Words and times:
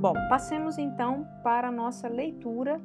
Bom, 0.00 0.14
passemos 0.28 0.78
então 0.78 1.26
para 1.42 1.66
a 1.66 1.72
nossa 1.72 2.06
leitura 2.06 2.80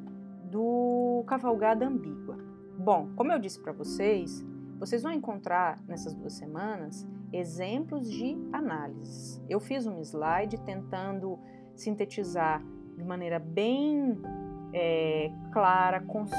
do 0.46 1.24
Cavalgada 1.28 1.86
Ambígua. 1.86 2.40
Bom, 2.76 3.10
como 3.16 3.32
eu 3.32 3.38
disse 3.38 3.60
para 3.62 3.72
vocês, 3.72 4.44
vocês 4.80 5.04
vão 5.04 5.12
encontrar 5.12 5.78
nessas 5.88 6.16
duas 6.16 6.34
semanas 6.34 7.08
exemplos 7.32 8.10
de 8.10 8.36
análises. 8.52 9.40
Eu 9.48 9.60
fiz 9.60 9.86
um 9.86 10.02
slide 10.02 10.60
tentando 10.62 11.38
sintetizar 11.76 12.64
de 12.98 13.04
maneira 13.04 13.38
bem 13.38 14.20
é, 14.74 15.32
clara, 15.52 16.02
cons 16.02 16.32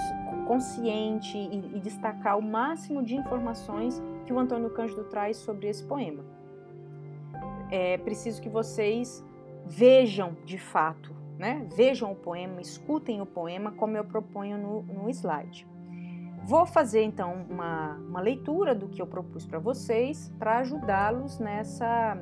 consciente 0.49 1.39
e, 1.39 1.77
e 1.77 1.81
destacar 1.81 2.37
o 2.37 2.43
máximo 2.43 3.01
de 3.01 3.15
informações 3.15 4.03
que 4.27 4.33
o 4.33 4.41
Antônio 4.41 4.71
Cândido 4.71 5.05
traz 5.05 5.37
sobre 5.37 5.69
esse 5.69 5.85
poema. 5.85 6.25
É 7.71 7.97
preciso 7.99 8.43
que 8.43 8.49
vocês 8.49 9.25
vejam 9.67 10.37
de 10.45 10.59
fato, 10.59 11.15
né? 11.39 11.67
vejam 11.75 12.13
o 12.13 12.17
poema, 12.17 12.61
escutem 12.61 13.21
o 13.21 13.27
poema 13.27 13.73
como 13.73 13.97
eu 13.97 14.05
proponho 14.05 14.59
no, 14.59 14.83
no 14.83 15.11
slide. 15.11 15.67
Vou 16.45 16.67
fazer 16.67 17.03
então 17.03 17.47
uma, 17.49 17.95
uma 17.95 18.21
leitura 18.21 18.75
do 18.75 18.89
que 18.89 19.01
eu 19.01 19.07
propus 19.07 19.47
para 19.47 19.59
vocês 19.59 20.31
para 20.39 20.59
ajudá-los 20.59 21.39
nessa 21.39 22.19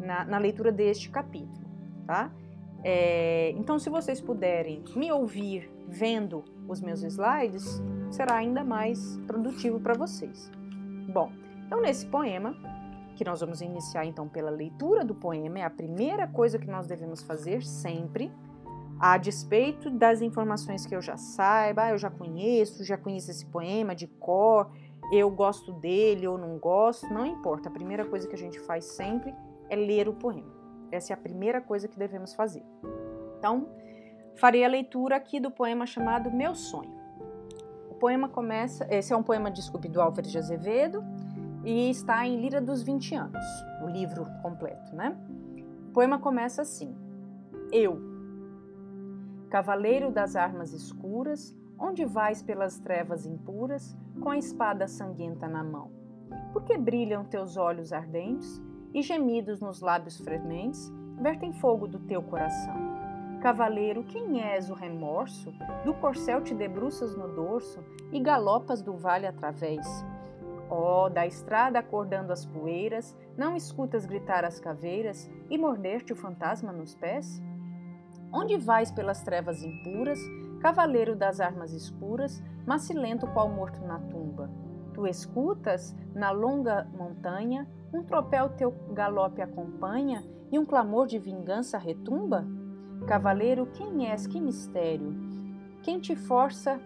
na, 0.00 0.24
na, 0.24 0.38
leitura 0.38 0.72
deste 0.72 1.10
capítulo, 1.10 1.66
tá? 2.06 2.32
É, 2.82 3.50
então, 3.50 3.78
se 3.78 3.88
vocês 3.88 4.20
puderem 4.20 4.82
me 4.96 5.12
ouvir 5.12 5.70
vendo 5.86 6.42
os 6.66 6.80
meus 6.80 7.02
slides, 7.02 7.80
será 8.10 8.36
ainda 8.36 8.64
mais 8.64 9.18
produtivo 9.26 9.78
para 9.78 9.94
vocês. 9.94 10.50
Bom, 11.12 11.30
então 11.66 11.80
nesse 11.80 12.06
poema 12.06 12.56
que 13.14 13.24
nós 13.24 13.40
vamos 13.40 13.60
iniciar 13.60 14.04
então 14.04 14.28
pela 14.28 14.50
leitura 14.50 15.04
do 15.04 15.14
poema, 15.14 15.60
é 15.60 15.64
a 15.64 15.70
primeira 15.70 16.26
coisa 16.26 16.58
que 16.58 16.66
nós 16.66 16.86
devemos 16.86 17.22
fazer 17.22 17.62
sempre, 17.62 18.30
a 18.98 19.18
despeito 19.18 19.90
das 19.90 20.22
informações 20.22 20.86
que 20.86 20.94
eu 20.94 21.02
já 21.02 21.16
saiba, 21.16 21.90
eu 21.90 21.98
já 21.98 22.08
conheço, 22.08 22.84
já 22.84 22.96
conheço 22.96 23.30
esse 23.30 23.44
poema 23.46 23.94
de 23.94 24.06
cor, 24.06 24.70
eu 25.12 25.28
gosto 25.30 25.72
dele 25.72 26.26
ou 26.26 26.38
não 26.38 26.56
gosto, 26.58 27.12
não 27.12 27.26
importa. 27.26 27.68
A 27.68 27.72
primeira 27.72 28.04
coisa 28.04 28.28
que 28.28 28.34
a 28.34 28.38
gente 28.38 28.60
faz 28.60 28.84
sempre 28.84 29.34
é 29.68 29.74
ler 29.74 30.08
o 30.08 30.12
poema. 30.12 30.50
Essa 30.90 31.12
é 31.12 31.14
a 31.14 31.16
primeira 31.16 31.60
coisa 31.60 31.88
que 31.88 31.98
devemos 31.98 32.34
fazer. 32.34 32.62
Então, 33.38 33.68
farei 34.36 34.64
a 34.64 34.68
leitura 34.68 35.16
aqui 35.16 35.40
do 35.40 35.50
poema 35.50 35.84
chamado 35.84 36.30
Meu 36.30 36.54
Sonho. 36.54 36.94
O 37.90 37.94
poema 37.94 38.28
começa, 38.28 38.86
esse 38.88 39.12
é 39.12 39.16
um 39.16 39.22
poema, 39.22 39.50
desculpe, 39.50 39.88
do 39.88 40.00
Álvares 40.00 40.30
de 40.30 40.38
Azevedo, 40.38 41.02
e 41.64 41.90
está 41.90 42.26
em 42.26 42.40
Lira 42.40 42.60
dos 42.60 42.82
20 42.82 43.14
anos, 43.14 43.44
o 43.82 43.88
livro 43.88 44.26
completo, 44.42 44.94
né? 44.94 45.16
O 45.88 45.92
poema 45.92 46.18
começa 46.18 46.62
assim: 46.62 46.94
Eu, 47.70 48.00
cavaleiro 49.48 50.10
das 50.10 50.34
armas 50.34 50.72
escuras, 50.72 51.56
onde 51.78 52.04
vais 52.04 52.42
pelas 52.42 52.78
trevas 52.78 53.26
impuras, 53.26 53.96
com 54.20 54.30
a 54.30 54.38
espada 54.38 54.88
sanguenta 54.88 55.48
na 55.48 55.62
mão? 55.62 55.90
Por 56.52 56.64
que 56.64 56.76
brilham 56.76 57.24
teus 57.24 57.56
olhos 57.56 57.92
ardentes 57.92 58.60
e 58.94 59.02
gemidos 59.02 59.60
nos 59.60 59.80
lábios 59.80 60.18
frementes 60.18 60.92
vertem 61.20 61.52
fogo 61.52 61.86
do 61.86 61.98
teu 62.00 62.22
coração? 62.22 62.74
Cavaleiro, 63.40 64.04
quem 64.04 64.40
és 64.40 64.70
o 64.70 64.74
remorso? 64.74 65.52
Do 65.84 65.94
corcel 65.94 66.42
te 66.42 66.54
debruças 66.54 67.16
no 67.16 67.28
dorso 67.28 67.84
e 68.12 68.20
galopas 68.20 68.80
do 68.80 68.94
vale 68.94 69.26
através 69.26 69.84
Oh, 70.74 71.10
da 71.10 71.26
estrada 71.26 71.78
acordando 71.78 72.32
as 72.32 72.46
poeiras, 72.46 73.14
não 73.36 73.54
escutas 73.54 74.06
gritar 74.06 74.42
as 74.42 74.58
caveiras 74.58 75.30
e 75.50 75.58
morder-te 75.58 76.14
o 76.14 76.16
fantasma 76.16 76.72
nos 76.72 76.94
pés? 76.94 77.42
Onde 78.32 78.56
vais 78.56 78.90
pelas 78.90 79.22
trevas 79.22 79.62
impuras, 79.62 80.18
cavaleiro 80.62 81.14
das 81.14 81.40
armas 81.40 81.74
escuras, 81.74 82.42
macilento 82.66 83.26
qual 83.34 83.50
morto 83.50 83.84
na 83.84 83.98
tumba? 83.98 84.50
Tu 84.94 85.06
escutas, 85.06 85.94
na 86.14 86.30
longa 86.30 86.88
montanha, 86.96 87.68
um 87.92 88.02
tropel 88.02 88.48
teu 88.48 88.70
galope 88.94 89.42
acompanha 89.42 90.24
e 90.50 90.58
um 90.58 90.64
clamor 90.64 91.06
de 91.06 91.18
vingança 91.18 91.76
retumba? 91.76 92.46
Cavaleiro, 93.06 93.66
quem 93.74 94.10
és, 94.10 94.26
que 94.26 94.40
mistério? 94.40 95.14
Quem 95.82 96.00
te 96.00 96.16
força 96.16 96.80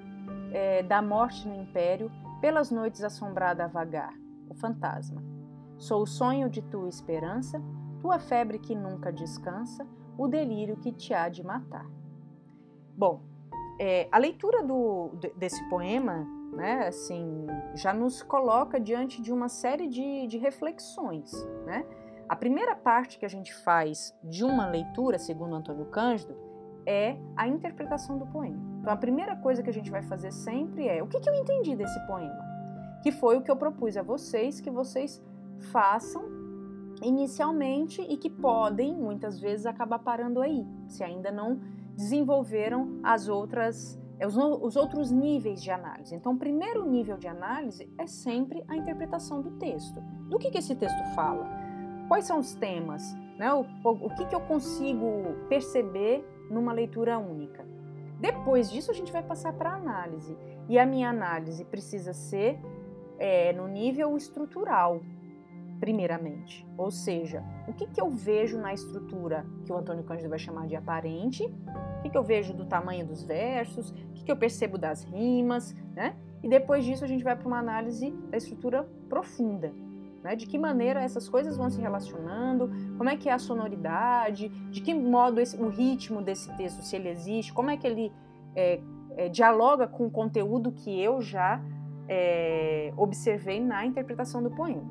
é, 0.50 0.82
da 0.82 1.00
morte 1.00 1.46
no 1.46 1.54
império 1.54 2.10
pelas 2.40 2.70
noites 2.70 3.02
assombrada 3.02 3.64
a 3.64 3.68
vagar, 3.68 4.14
o 4.48 4.54
fantasma. 4.54 5.22
Sou 5.78 6.02
o 6.02 6.06
sonho 6.06 6.48
de 6.48 6.62
tua 6.62 6.88
esperança, 6.88 7.62
tua 8.00 8.18
febre 8.18 8.58
que 8.58 8.74
nunca 8.74 9.12
descansa, 9.12 9.86
o 10.16 10.26
delírio 10.26 10.76
que 10.76 10.92
te 10.92 11.12
há 11.12 11.28
de 11.28 11.44
matar. 11.44 11.86
Bom, 12.96 13.22
é, 13.78 14.08
a 14.10 14.18
leitura 14.18 14.62
do, 14.62 15.10
desse 15.36 15.62
poema, 15.68 16.26
né, 16.52 16.86
assim, 16.86 17.46
já 17.74 17.92
nos 17.92 18.22
coloca 18.22 18.80
diante 18.80 19.20
de 19.20 19.32
uma 19.32 19.48
série 19.48 19.88
de, 19.88 20.26
de 20.26 20.38
reflexões, 20.38 21.30
né? 21.66 21.84
A 22.28 22.34
primeira 22.34 22.74
parte 22.74 23.18
que 23.18 23.26
a 23.26 23.28
gente 23.28 23.54
faz 23.54 24.16
de 24.24 24.42
uma 24.42 24.66
leitura, 24.66 25.18
segundo 25.18 25.54
Antônio 25.54 25.86
Cândido, 25.86 26.36
é 26.86 27.16
a 27.36 27.48
interpretação 27.48 28.16
do 28.16 28.26
poema. 28.26 28.58
Então, 28.80 28.92
a 28.92 28.96
primeira 28.96 29.34
coisa 29.36 29.62
que 29.62 29.70
a 29.70 29.72
gente 29.72 29.90
vai 29.90 30.02
fazer 30.02 30.32
sempre 30.32 30.86
é 30.86 31.02
o 31.02 31.06
que, 31.06 31.20
que 31.20 31.28
eu 31.28 31.34
entendi 31.34 31.74
desse 31.74 31.98
poema? 32.06 32.38
Que 33.02 33.10
foi 33.10 33.36
o 33.36 33.42
que 33.42 33.50
eu 33.50 33.56
propus 33.56 33.96
a 33.96 34.02
vocês 34.02 34.60
que 34.60 34.70
vocês 34.70 35.22
façam 35.72 36.24
inicialmente 37.02 38.00
e 38.02 38.16
que 38.16 38.30
podem 38.30 38.94
muitas 38.94 39.40
vezes 39.40 39.66
acabar 39.66 39.98
parando 39.98 40.40
aí, 40.40 40.66
se 40.86 41.02
ainda 41.02 41.30
não 41.30 41.60
desenvolveram 41.96 43.00
as 43.02 43.28
outras 43.28 43.98
os, 44.24 44.36
os 44.36 44.76
outros 44.76 45.10
níveis 45.10 45.62
de 45.62 45.70
análise. 45.70 46.14
Então, 46.14 46.32
o 46.32 46.38
primeiro 46.38 46.88
nível 46.88 47.18
de 47.18 47.28
análise 47.28 47.92
é 47.98 48.06
sempre 48.06 48.64
a 48.66 48.76
interpretação 48.76 49.42
do 49.42 49.50
texto. 49.52 50.00
Do 50.30 50.38
que, 50.38 50.50
que 50.50 50.58
esse 50.58 50.74
texto 50.74 51.02
fala? 51.14 51.46
Quais 52.08 52.24
são 52.24 52.38
os 52.38 52.54
temas? 52.54 53.14
Né? 53.36 53.52
O, 53.52 53.66
o, 53.84 54.06
o 54.06 54.14
que, 54.14 54.24
que 54.24 54.34
eu 54.34 54.40
consigo 54.40 55.34
perceber 55.48 56.24
numa 56.50 56.72
leitura 56.72 57.18
única. 57.18 57.64
Depois 58.18 58.70
disso, 58.70 58.90
a 58.90 58.94
gente 58.94 59.12
vai 59.12 59.22
passar 59.22 59.52
para 59.52 59.74
análise. 59.74 60.36
E 60.68 60.78
a 60.78 60.86
minha 60.86 61.10
análise 61.10 61.64
precisa 61.64 62.12
ser 62.12 62.58
é, 63.18 63.52
no 63.52 63.68
nível 63.68 64.16
estrutural, 64.16 65.00
primeiramente. 65.78 66.66
Ou 66.76 66.90
seja, 66.90 67.44
o 67.68 67.72
que, 67.72 67.86
que 67.86 68.00
eu 68.00 68.10
vejo 68.10 68.58
na 68.58 68.72
estrutura 68.72 69.46
que 69.64 69.72
o 69.72 69.76
Antônio 69.76 70.04
Cândido 70.04 70.28
vai 70.28 70.38
chamar 70.38 70.66
de 70.66 70.74
aparente, 70.74 71.44
o 71.98 72.02
que, 72.02 72.10
que 72.10 72.18
eu 72.18 72.22
vejo 72.22 72.54
do 72.54 72.64
tamanho 72.64 73.06
dos 73.06 73.22
versos, 73.22 73.90
o 73.90 74.12
que, 74.14 74.24
que 74.24 74.32
eu 74.32 74.36
percebo 74.36 74.78
das 74.78 75.04
rimas, 75.04 75.74
né? 75.94 76.16
E 76.42 76.48
depois 76.48 76.84
disso, 76.84 77.04
a 77.04 77.08
gente 77.08 77.24
vai 77.24 77.34
para 77.34 77.46
uma 77.46 77.58
análise 77.58 78.10
da 78.30 78.36
estrutura 78.36 78.88
profunda, 79.08 79.72
né? 80.26 80.34
De 80.34 80.44
que 80.44 80.58
maneira 80.58 81.00
essas 81.00 81.28
coisas 81.28 81.56
vão 81.56 81.70
se 81.70 81.80
relacionando, 81.80 82.68
como 82.98 83.08
é 83.08 83.16
que 83.16 83.28
é 83.28 83.32
a 83.32 83.38
sonoridade, 83.38 84.48
de 84.48 84.80
que 84.80 84.92
modo 84.92 85.40
esse, 85.40 85.56
o 85.56 85.68
ritmo 85.68 86.20
desse 86.20 86.52
texto, 86.56 86.82
se 86.82 86.96
ele 86.96 87.08
existe, 87.08 87.52
como 87.52 87.70
é 87.70 87.76
que 87.76 87.86
ele 87.86 88.12
é, 88.56 88.80
é, 89.16 89.28
dialoga 89.28 89.86
com 89.86 90.06
o 90.06 90.10
conteúdo 90.10 90.72
que 90.72 91.00
eu 91.00 91.22
já 91.22 91.62
é, 92.08 92.92
observei 92.96 93.60
na 93.60 93.86
interpretação 93.86 94.42
do 94.42 94.50
poema. 94.50 94.84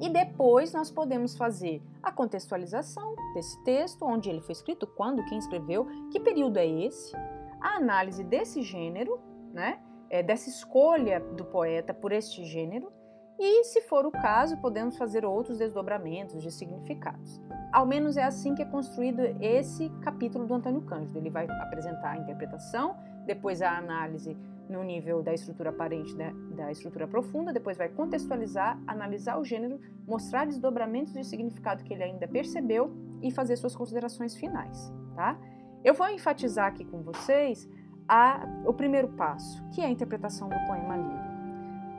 E 0.00 0.08
depois 0.08 0.72
nós 0.72 0.90
podemos 0.90 1.36
fazer 1.36 1.82
a 2.02 2.10
contextualização 2.10 3.14
desse 3.34 3.62
texto, 3.62 4.06
onde 4.06 4.30
ele 4.30 4.40
foi 4.40 4.52
escrito, 4.52 4.86
quando, 4.86 5.22
quem 5.26 5.36
escreveu, 5.36 5.86
que 6.10 6.18
período 6.18 6.56
é 6.56 6.66
esse, 6.66 7.14
a 7.60 7.76
análise 7.76 8.24
desse 8.24 8.62
gênero, 8.62 9.20
né, 9.52 9.80
é, 10.08 10.22
dessa 10.22 10.48
escolha 10.48 11.20
do 11.20 11.44
poeta 11.44 11.92
por 11.92 12.10
este 12.10 12.42
gênero, 12.44 12.90
e, 13.38 13.64
se 13.64 13.82
for 13.82 14.06
o 14.06 14.10
caso, 14.10 14.56
podemos 14.58 14.96
fazer 14.96 15.24
outros 15.24 15.58
desdobramentos 15.58 16.42
de 16.42 16.50
significados. 16.50 17.40
Ao 17.72 17.84
menos 17.84 18.16
é 18.16 18.22
assim 18.22 18.54
que 18.54 18.62
é 18.62 18.64
construído 18.64 19.20
esse 19.40 19.90
capítulo 20.00 20.46
do 20.46 20.54
Antônio 20.54 20.80
Cândido. 20.82 21.18
Ele 21.18 21.30
vai 21.30 21.46
apresentar 21.46 22.12
a 22.12 22.16
interpretação, 22.16 22.96
depois 23.26 23.60
a 23.60 23.76
análise 23.76 24.36
no 24.68 24.82
nível 24.82 25.22
da 25.22 25.32
estrutura 25.32 25.70
aparente 25.70 26.14
da, 26.16 26.30
da 26.54 26.72
estrutura 26.72 27.06
profunda, 27.06 27.52
depois 27.52 27.76
vai 27.76 27.88
contextualizar, 27.88 28.80
analisar 28.86 29.38
o 29.38 29.44
gênero, 29.44 29.80
mostrar 30.06 30.46
desdobramentos 30.46 31.12
de 31.12 31.24
significado 31.24 31.84
que 31.84 31.92
ele 31.92 32.02
ainda 32.02 32.26
percebeu 32.26 32.92
e 33.22 33.30
fazer 33.30 33.56
suas 33.56 33.76
considerações 33.76 34.34
finais. 34.34 34.92
Tá? 35.14 35.38
Eu 35.84 35.94
vou 35.94 36.08
enfatizar 36.08 36.66
aqui 36.66 36.84
com 36.84 37.02
vocês 37.02 37.68
a, 38.08 38.46
o 38.64 38.72
primeiro 38.72 39.08
passo, 39.08 39.64
que 39.70 39.80
é 39.80 39.84
a 39.84 39.90
interpretação 39.90 40.48
do 40.48 40.56
poema 40.66 40.96
lido. 40.96 41.25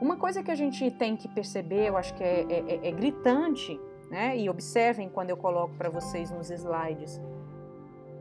Uma 0.00 0.16
coisa 0.16 0.42
que 0.42 0.50
a 0.50 0.54
gente 0.54 0.90
tem 0.92 1.16
que 1.16 1.28
perceber, 1.28 1.88
eu 1.88 1.96
acho 1.96 2.14
que 2.14 2.22
é, 2.22 2.46
é, 2.48 2.74
é, 2.74 2.88
é 2.88 2.92
gritante, 2.92 3.78
né? 4.10 4.38
E 4.38 4.48
observem 4.48 5.08
quando 5.08 5.30
eu 5.30 5.36
coloco 5.36 5.74
para 5.74 5.90
vocês 5.90 6.30
nos 6.30 6.50
slides 6.50 7.20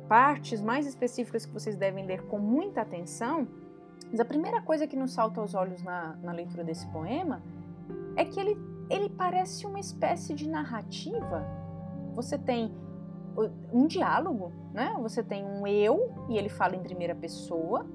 partes 0.08 0.62
mais 0.62 0.88
específicas 0.88 1.46
que 1.46 1.54
vocês 1.54 1.76
devem 1.76 2.06
ler 2.06 2.24
com 2.24 2.40
muita 2.40 2.82
atenção. 2.82 3.48
Mas 4.10 4.20
a 4.20 4.26
primeira 4.26 4.62
coisa 4.62 4.88
que 4.88 4.96
nos 4.96 5.12
salta 5.12 5.42
aos 5.42 5.54
olhos 5.54 5.84
na, 5.84 6.16
na 6.24 6.32
leitura 6.32 6.64
desse 6.64 6.88
poema 6.88 7.44
é 8.16 8.24
que 8.24 8.40
ele, 8.40 8.58
ele 8.90 9.10
parece 9.10 9.66
uma 9.66 9.80
espécie 9.80 10.34
de 10.34 10.48
narrativa. 10.48 11.46
Você 12.16 12.38
tem 12.38 12.74
um 13.72 13.86
diálogo, 13.86 14.52
né? 14.74 14.96
Você 15.02 15.22
tem 15.22 15.46
um 15.46 15.68
eu 15.68 16.12
e 16.30 16.38
ele 16.38 16.50
fala 16.50 16.76
em 16.76 16.82
primeira 16.82 17.14
pessoa. 17.14 17.86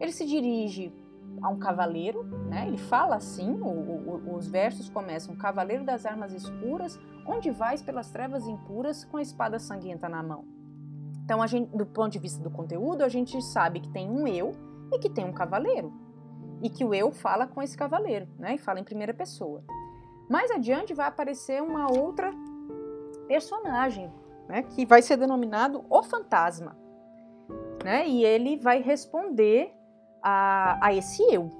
Ele 0.00 0.12
se 0.12 0.24
dirige 0.24 0.92
a 1.42 1.48
um 1.48 1.58
cavaleiro, 1.58 2.22
né? 2.48 2.66
Ele 2.68 2.78
fala 2.78 3.16
assim, 3.16 3.52
o, 3.52 3.66
o, 3.66 4.36
os 4.36 4.46
versos 4.46 4.88
começam: 4.88 5.34
Cavaleiro 5.34 5.84
das 5.84 6.06
armas 6.06 6.32
escuras, 6.32 6.98
onde 7.26 7.50
vais 7.50 7.82
pelas 7.82 8.10
trevas 8.10 8.46
impuras 8.46 9.04
com 9.04 9.16
a 9.16 9.22
espada 9.22 9.58
sanguenta 9.58 10.08
na 10.08 10.22
mão. 10.22 10.44
Então, 11.24 11.44
gente, 11.46 11.76
do 11.76 11.86
ponto 11.86 12.12
de 12.12 12.18
vista 12.18 12.42
do 12.42 12.50
conteúdo, 12.50 13.02
a 13.02 13.08
gente 13.08 13.40
sabe 13.42 13.80
que 13.80 13.88
tem 13.88 14.08
um 14.08 14.26
eu 14.26 14.52
e 14.92 14.98
que 14.98 15.10
tem 15.10 15.24
um 15.24 15.32
cavaleiro. 15.32 15.92
E 16.62 16.70
que 16.70 16.84
o 16.84 16.94
eu 16.94 17.10
fala 17.10 17.46
com 17.46 17.60
esse 17.60 17.76
cavaleiro, 17.76 18.28
né? 18.38 18.54
E 18.54 18.58
fala 18.58 18.78
em 18.78 18.84
primeira 18.84 19.12
pessoa. 19.12 19.64
Mais 20.30 20.50
adiante 20.50 20.94
vai 20.94 21.06
aparecer 21.06 21.60
uma 21.60 21.90
outra 21.90 22.32
personagem, 23.26 24.12
né? 24.48 24.62
Que 24.62 24.86
vai 24.86 25.02
ser 25.02 25.16
denominado 25.16 25.84
o 25.90 26.02
fantasma. 26.02 26.76
Né? 27.84 28.06
E 28.06 28.24
ele 28.24 28.56
vai 28.56 28.80
responder 28.80 29.74
a, 30.22 30.78
a 30.80 30.94
esse 30.94 31.22
eu. 31.32 31.50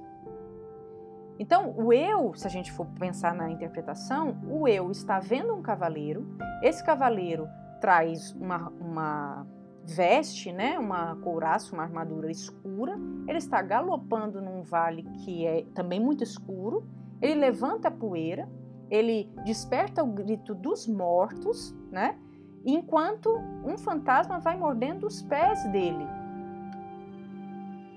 Então, 1.39 1.75
o 1.77 1.93
eu, 1.93 2.35
se 2.35 2.47
a 2.47 2.51
gente 2.51 2.71
for 2.71 2.87
pensar 2.99 3.35
na 3.35 3.51
interpretação, 3.51 4.39
o 4.49 4.69
eu 4.69 4.91
está 4.91 5.19
vendo 5.19 5.53
um 5.55 5.63
cavaleiro, 5.63 6.27
esse 6.63 6.85
cavaleiro 6.85 7.49
traz 7.81 8.33
uma, 8.35 8.69
uma 8.81 9.47
veste, 9.85 10.53
né, 10.53 10.79
uma 10.79 11.17
couraça, 11.17 11.75
uma 11.75 11.83
armadura 11.83 12.31
escura, 12.31 12.97
ele 13.27 13.39
está 13.39 13.61
galopando 13.61 14.41
num 14.41 14.63
vale 14.63 15.03
que 15.03 15.45
é 15.45 15.65
também 15.75 15.99
muito 15.99 16.23
escuro, 16.23 16.87
ele 17.21 17.35
levanta 17.35 17.89
a 17.89 17.91
poeira, 17.91 18.49
ele 18.89 19.29
desperta 19.45 20.03
o 20.05 20.07
grito 20.07 20.55
dos 20.55 20.87
mortos, 20.87 21.75
né, 21.91 22.17
enquanto 22.65 23.31
um 23.65 23.77
fantasma 23.77 24.39
vai 24.39 24.57
mordendo 24.57 25.07
os 25.07 25.23
pés 25.23 25.65
dele, 25.73 26.07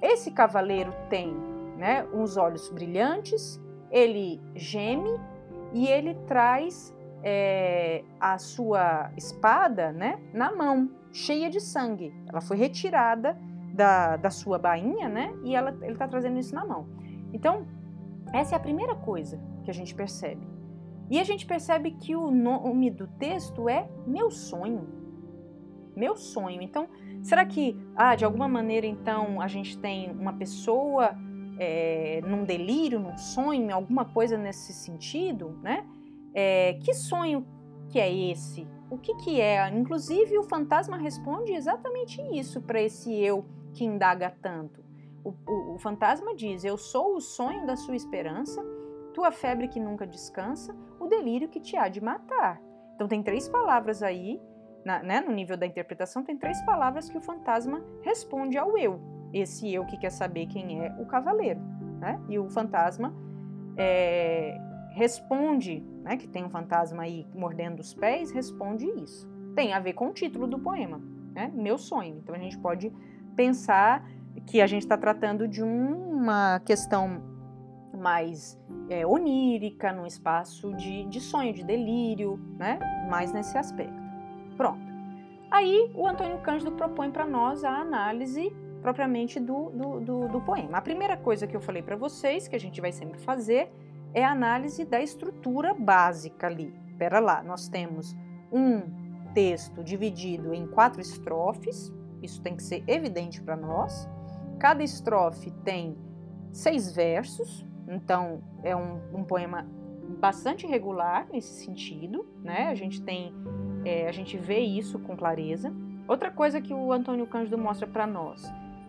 esse 0.06 0.32
cavaleiro 0.32 0.94
tem 1.10 1.34
né, 1.78 2.08
uns 2.14 2.38
olhos 2.38 2.70
brilhantes, 2.70 3.62
ele 3.92 4.42
geme 4.54 5.20
e 5.74 5.88
ele 5.88 6.16
traz 6.28 6.96
é, 7.24 8.04
a 8.20 8.38
sua 8.38 9.12
espada 9.18 9.92
né, 9.92 10.20
na 10.34 10.54
mão, 10.54 10.90
cheia 11.12 11.50
de 11.50 11.60
sangue. 11.60 12.14
Ela 12.28 12.42
foi 12.42 12.58
retirada 12.58 13.38
da, 13.74 14.16
da 14.16 14.30
sua 14.30 14.58
bainha 14.58 15.10
né, 15.10 15.34
e 15.44 15.56
ela, 15.56 15.76
ele 15.82 15.94
está 15.94 16.08
trazendo 16.08 16.40
isso 16.40 16.54
na 16.54 16.66
mão. 16.66 16.88
Então, 17.34 17.66
essa 18.34 18.56
é 18.56 18.58
a 18.58 18.62
primeira 18.62 18.96
coisa 18.96 19.40
que 19.64 19.70
a 19.70 19.74
gente 19.74 19.94
percebe. 19.94 20.48
E 21.10 21.20
a 21.20 21.24
gente 21.24 21.46
percebe 21.46 21.92
que 21.92 22.16
o 22.16 22.32
nome 22.32 22.90
do 22.90 23.08
texto 23.08 23.70
é 23.70 23.88
Meu 24.08 24.32
Sonho. 24.32 24.88
Meu 25.96 26.16
Sonho. 26.16 26.62
Então, 26.62 26.88
Será 27.26 27.44
que, 27.44 27.76
ah, 27.96 28.16
de 28.16 28.24
alguma 28.24 28.48
maneira, 28.48 28.86
então, 28.86 29.42
a 29.42 29.48
gente 29.48 29.80
tem 29.80 30.12
uma 30.12 30.34
pessoa 30.34 31.18
é, 31.58 32.22
num 32.24 32.44
delírio, 32.44 33.00
num 33.00 33.18
sonho, 33.18 33.74
alguma 33.74 34.06
coisa 34.06 34.38
nesse 34.38 34.72
sentido, 34.72 35.58
né? 35.64 35.88
É, 36.36 36.74
que 36.84 36.94
sonho 36.94 37.44
que 37.90 38.00
é 38.00 38.14
esse? 38.14 38.68
O 38.92 39.00
que, 39.00 39.16
que 39.16 39.42
é? 39.42 39.68
Inclusive, 39.70 40.38
o 40.38 40.44
fantasma 40.44 40.98
responde 40.98 41.52
exatamente 41.52 42.22
isso 42.32 42.62
para 42.62 42.80
esse 42.80 43.12
eu 43.12 43.44
que 43.74 43.84
indaga 43.84 44.30
tanto. 44.40 44.86
O, 45.24 45.34
o, 45.48 45.74
o 45.74 45.80
fantasma 45.80 46.36
diz: 46.36 46.64
Eu 46.64 46.78
sou 46.78 47.16
o 47.16 47.22
sonho 47.22 47.66
da 47.66 47.76
sua 47.76 47.96
esperança, 47.96 48.64
tua 49.16 49.32
febre 49.32 49.68
que 49.68 49.80
nunca 49.80 50.06
descansa, 50.06 50.76
o 51.00 51.08
delírio 51.08 51.50
que 51.50 51.60
te 51.60 51.76
há 51.76 51.88
de 51.88 52.02
matar. 52.02 52.62
Então, 52.94 53.08
tem 53.08 53.24
três 53.24 53.50
palavras 53.50 54.04
aí 54.04 54.40
na, 54.86 55.02
né, 55.02 55.20
no 55.20 55.32
nível 55.32 55.58
da 55.58 55.66
interpretação, 55.66 56.24
tem 56.24 56.38
três 56.38 56.62
palavras 56.62 57.10
que 57.10 57.18
o 57.18 57.22
fantasma 57.22 57.84
responde 58.04 58.58
ao 58.58 58.78
eu. 58.78 59.02
Esse 59.34 59.74
eu 59.74 59.84
que 59.86 59.98
quer 59.98 60.12
saber 60.12 60.46
quem 60.46 60.86
é 60.86 60.96
o 61.00 61.06
cavaleiro. 61.08 61.60
Né? 62.00 62.22
E 62.30 62.38
o 62.38 62.48
fantasma 62.50 63.14
é, 63.76 64.58
responde, 64.92 65.84
né, 66.04 66.16
que 66.16 66.28
tem 66.28 66.46
um 66.46 66.50
fantasma 66.50 67.04
aí 67.04 67.28
mordendo 67.34 67.80
os 67.80 67.96
pés, 67.96 68.32
responde 68.32 68.86
isso. 69.02 69.28
Tem 69.56 69.74
a 69.74 69.80
ver 69.80 69.94
com 69.94 70.10
o 70.10 70.14
título 70.14 70.46
do 70.46 70.60
poema, 70.60 71.02
né? 71.34 71.50
Meu 71.54 71.78
sonho. 71.78 72.18
Então 72.18 72.36
a 72.36 72.38
gente 72.38 72.58
pode 72.58 72.92
pensar 73.36 74.06
que 74.46 74.62
a 74.62 74.68
gente 74.68 74.82
está 74.82 74.98
tratando 74.98 75.48
de 75.48 75.64
uma 75.64 76.60
questão 76.60 77.24
mais 77.98 78.60
é, 78.90 79.08
onírica, 79.08 79.94
num 79.94 80.06
espaço 80.06 80.74
de, 80.74 81.06
de 81.06 81.22
sonho, 81.22 81.54
de 81.54 81.64
delírio, 81.64 82.38
né? 82.60 82.78
Mais 83.10 83.32
nesse 83.32 83.58
aspecto. 83.58 84.05
Pronto. 84.58 84.86
Aí 85.52 85.92
o 85.94 86.08
Antônio 86.08 86.40
Cândido 86.40 86.72
propõe 86.72 87.12
para 87.12 87.26
nós 87.26 87.64
a 87.64 87.72
análise 87.72 88.54
propriamente 88.82 89.40
do, 89.40 89.70
do, 89.72 90.00
do, 90.00 90.28
do, 90.28 90.42
poema. 90.42 90.78
A 90.78 90.82
primeira 90.82 91.18
coisa 91.18 91.48
que 91.48 91.56
eu 91.56 91.62
falei 91.62 91.82
para 91.82 91.96
vocês, 91.96 92.48
que 92.48 92.56
a 92.56 92.60
gente 92.60 92.80
vai 92.80 92.92
sempre 92.92 93.20
fazer, 93.20 93.72
é 94.14 94.24
a 94.24 94.32
análise 94.32 94.86
da 94.86 95.02
estrutura 95.02 95.74
básica 95.74 96.48
ali. 96.48 96.72
Pera 96.98 97.20
lá, 97.20 97.42
nós 97.42 97.68
temos 97.68 98.16
um 98.52 98.82
texto 99.34 99.84
dividido 99.84 100.54
em 100.54 100.68
quatro 100.68 101.02
estrofes, 101.02 101.92
isso 102.22 102.42
tem 102.42 102.56
que 102.56 102.64
ser 102.64 102.84
evidente 102.88 103.42
para 103.42 103.56
nós. 103.56 104.08
Cada 104.60 104.84
estrofe 104.84 105.52
tem 105.64 105.98
seis 106.52 106.94
versos, 106.94 107.66
então 107.88 108.42
é 108.64 108.76
um, 108.76 109.02
um 109.14 109.24
poema 109.24 109.68
bastante 110.20 110.66
regular 110.68 111.28
nesse 111.32 111.66
sentido, 111.66 112.26
né? 112.44 112.68
A 112.68 112.76
gente 112.76 113.02
tem 113.02 113.34
é, 113.86 114.08
a 114.08 114.12
gente 114.12 114.38
vê 114.38 114.60
isso 114.60 115.00
com 115.00 115.16
clareza. 115.16 115.72
Outra 116.08 116.32
coisa 116.32 116.60
que 116.60 116.74
o 116.74 116.92
Antônio 116.92 117.28
Cândido 117.28 117.58
mostra 117.58 117.88
para 117.88 118.06
nós, 118.06 118.44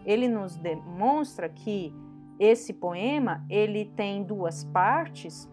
ele 0.04 0.26
nos 0.26 0.56
demonstra 0.56 1.48
que 1.48 1.94
esse 2.38 2.72
poema 2.72 3.44
ele 3.48 3.86
tem 3.96 4.22
duas 4.22 4.64
partes, 4.64 5.50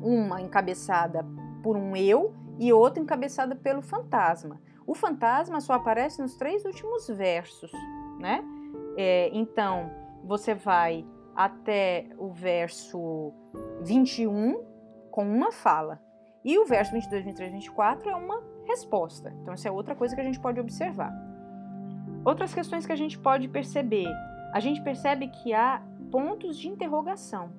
uma 0.00 0.40
encabeçada 0.40 1.24
por 1.62 1.76
um 1.76 1.96
eu 1.96 2.34
e 2.58 2.72
outra 2.72 3.02
encabeçada 3.02 3.54
pelo 3.54 3.82
fantasma. 3.82 4.60
O 4.86 4.94
fantasma 4.94 5.60
só 5.60 5.74
aparece 5.74 6.22
nos 6.22 6.36
três 6.36 6.64
últimos 6.64 7.08
versos, 7.08 7.72
né? 8.20 8.42
É, 8.96 9.30
então 9.32 9.90
você 10.24 10.54
vai 10.54 11.04
até 11.34 12.08
o 12.16 12.30
verso 12.30 13.32
21 13.82 14.64
com 15.10 15.24
uma 15.26 15.52
fala. 15.52 16.00
E 16.46 16.56
o 16.60 16.64
verso 16.64 16.92
22, 16.92 17.24
23, 17.24 17.52
24 17.54 18.08
é 18.08 18.14
uma 18.14 18.40
resposta. 18.64 19.34
Então, 19.42 19.52
essa 19.52 19.66
é 19.66 19.70
outra 19.72 19.96
coisa 19.96 20.14
que 20.14 20.20
a 20.20 20.24
gente 20.24 20.38
pode 20.38 20.60
observar. 20.60 21.12
Outras 22.24 22.54
questões 22.54 22.86
que 22.86 22.92
a 22.92 22.96
gente 22.96 23.18
pode 23.18 23.48
perceber. 23.48 24.06
A 24.52 24.60
gente 24.60 24.80
percebe 24.80 25.26
que 25.26 25.52
há 25.52 25.82
pontos 26.08 26.56
de 26.56 26.68
interrogação, 26.68 27.50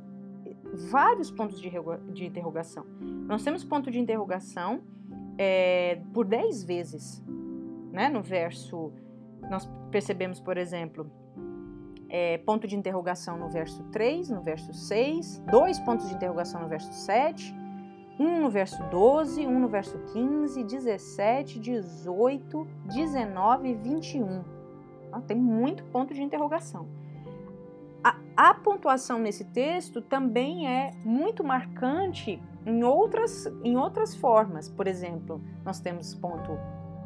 vários 0.89 1.29
pontos 1.29 1.60
de, 1.60 1.70
de 2.13 2.25
interrogação. 2.27 2.86
Nós 3.01 3.44
temos 3.44 3.62
ponto 3.62 3.91
de 3.91 4.00
interrogação 4.00 4.79
é, 5.38 6.00
por 6.13 6.25
10 6.25 6.63
vezes. 6.63 7.22
Né? 7.91 8.08
No 8.08 8.22
verso, 8.22 8.94
nós 9.50 9.70
percebemos, 9.91 10.39
por 10.39 10.56
exemplo, 10.56 11.12
é, 12.08 12.38
ponto 12.38 12.65
de 12.65 12.77
interrogação 12.77 13.38
no 13.38 13.50
verso 13.50 13.84
3, 13.91 14.29
no 14.29 14.41
verso 14.41 14.74
6, 14.74 15.39
dois 15.51 15.77
pontos 15.77 16.08
de 16.08 16.15
interrogação 16.15 16.62
no 16.62 16.70
verso 16.70 16.94
7, 16.94 17.53
um 18.20 18.42
no 18.42 18.50
verso 18.50 18.84
12, 18.90 19.46
um 19.46 19.60
no 19.60 19.68
verso 19.68 19.98
15, 20.14 20.64
17, 20.64 21.60
18, 21.60 22.68
19 22.86 23.70
e 23.70 23.74
21. 23.76 24.44
tem 25.28 25.38
muito 25.38 25.84
ponto 25.86 26.14
de 26.14 26.22
interrogação. 26.22 26.88
A, 28.04 28.16
a 28.36 28.54
pontuação 28.54 29.20
nesse 29.20 29.46
texto 29.46 30.02
também 30.02 30.68
é 30.68 30.92
muito 31.04 31.44
marcante 31.44 32.42
em 32.66 32.84
outras, 32.84 33.46
em 33.64 33.78
outras 33.78 34.16
formas. 34.16 34.70
Por 34.70 34.88
exemplo, 34.88 35.42
nós 35.64 35.80
temos 35.80 36.14
ponto 36.16 36.58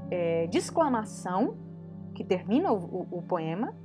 é, 0.10 0.48
de 0.48 0.58
exclamação, 0.58 1.58
que 2.13 2.24
termina 2.24 2.72
o, 2.72 2.77
o, 2.77 3.18
o 3.20 3.22
poema, 3.22 3.75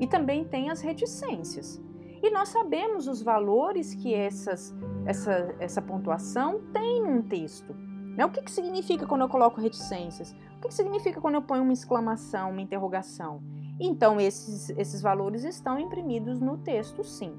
e 0.00 0.06
também 0.06 0.44
tem 0.44 0.70
as 0.70 0.80
reticências. 0.80 1.82
E 2.26 2.30
nós 2.30 2.48
sabemos 2.48 3.06
os 3.06 3.22
valores 3.22 3.94
que 3.94 4.12
essas, 4.12 4.74
essa, 5.04 5.54
essa 5.60 5.80
pontuação 5.80 6.60
tem 6.72 7.00
num 7.00 7.22
texto. 7.22 7.72
Né? 8.16 8.26
O 8.26 8.30
que, 8.30 8.42
que 8.42 8.50
significa 8.50 9.06
quando 9.06 9.20
eu 9.20 9.28
coloco 9.28 9.60
reticências? 9.60 10.32
O 10.56 10.60
que, 10.62 10.66
que 10.66 10.74
significa 10.74 11.20
quando 11.20 11.36
eu 11.36 11.42
ponho 11.42 11.62
uma 11.62 11.72
exclamação, 11.72 12.50
uma 12.50 12.60
interrogação? 12.60 13.40
Então, 13.78 14.20
esses, 14.20 14.70
esses 14.70 15.00
valores 15.00 15.44
estão 15.44 15.78
imprimidos 15.78 16.40
no 16.40 16.58
texto, 16.58 17.04
sim. 17.04 17.32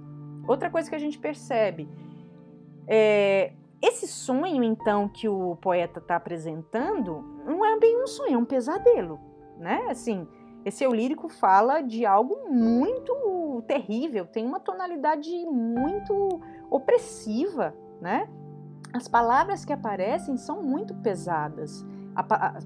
Outra 0.48 0.70
coisa 0.70 0.90
que 0.90 0.96
a 0.96 1.00
gente 1.00 1.20
percebe 1.20 1.90
é 2.88 3.52
esse 3.82 4.08
sonho, 4.08 4.64
então, 4.64 5.10
que 5.10 5.28
o 5.28 5.58
poeta 5.58 6.00
está 6.00 6.16
apresentando, 6.16 7.26
não 7.46 7.66
é 7.66 7.78
bem 7.78 8.02
um 8.02 8.08
sonho, 8.08 8.36
é 8.36 8.38
um 8.38 8.46
pesadelo, 8.46 9.20
né? 9.58 9.88
Assim, 9.90 10.26
esse 10.64 10.82
eu 10.82 10.94
lírico 10.94 11.28
fala 11.28 11.82
de 11.82 12.06
algo 12.06 12.50
muito 12.50 13.14
terrível, 13.62 14.26
tem 14.26 14.46
uma 14.46 14.60
tonalidade 14.60 15.30
muito 15.46 16.42
opressiva, 16.70 17.74
né? 18.02 18.30
As 18.94 19.08
palavras 19.08 19.66
que 19.66 19.74
aparecem 19.74 20.38
são 20.38 20.64
muito 20.64 20.94
pesadas. 20.96 21.86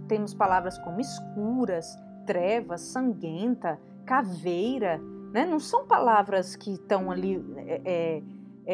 temos 0.07 0.33
palavras 0.33 0.77
como 0.77 1.00
escuras, 1.00 1.98
trevas, 2.25 2.81
sanguenta, 2.81 3.79
caveira, 4.05 5.00
né? 5.33 5.45
Não 5.45 5.60
são 5.60 5.86
palavras 5.86 6.55
que 6.55 6.74
estão 6.74 7.10
ali 7.10 7.43
é, 7.57 7.81
é, 7.86 8.24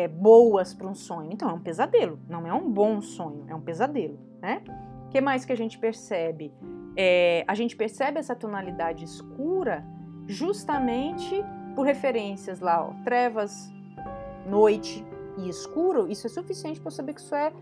é 0.03 0.07
boas 0.07 0.73
para 0.73 0.87
um 0.87 0.95
sonho. 0.95 1.31
Então 1.31 1.49
é 1.49 1.53
um 1.53 1.59
pesadelo, 1.59 2.19
não 2.27 2.45
é 2.45 2.53
um 2.53 2.69
bom 2.69 3.01
sonho, 3.01 3.45
é 3.47 3.55
um 3.55 3.61
pesadelo, 3.61 4.19
né? 4.41 4.61
O 5.05 5.09
que 5.09 5.21
mais 5.21 5.45
que 5.45 5.53
a 5.53 5.57
gente 5.57 5.79
percebe? 5.79 6.53
É, 6.95 7.45
a 7.47 7.53
gente 7.53 7.75
percebe 7.75 8.19
essa 8.19 8.35
tonalidade 8.35 9.05
escura 9.05 9.85
justamente 10.27 11.43
por 11.77 11.85
referências 11.85 12.59
lá, 12.59 12.83
ó, 12.83 12.91
trevas, 13.03 13.71
noite 14.47 15.05
e 15.37 15.47
escuro. 15.47 16.09
Isso 16.09 16.25
é 16.25 16.29
suficiente 16.31 16.81
para 16.81 16.89
saber 16.89 17.13
que 17.13 17.21
isso 17.21 17.35
é, 17.35 17.53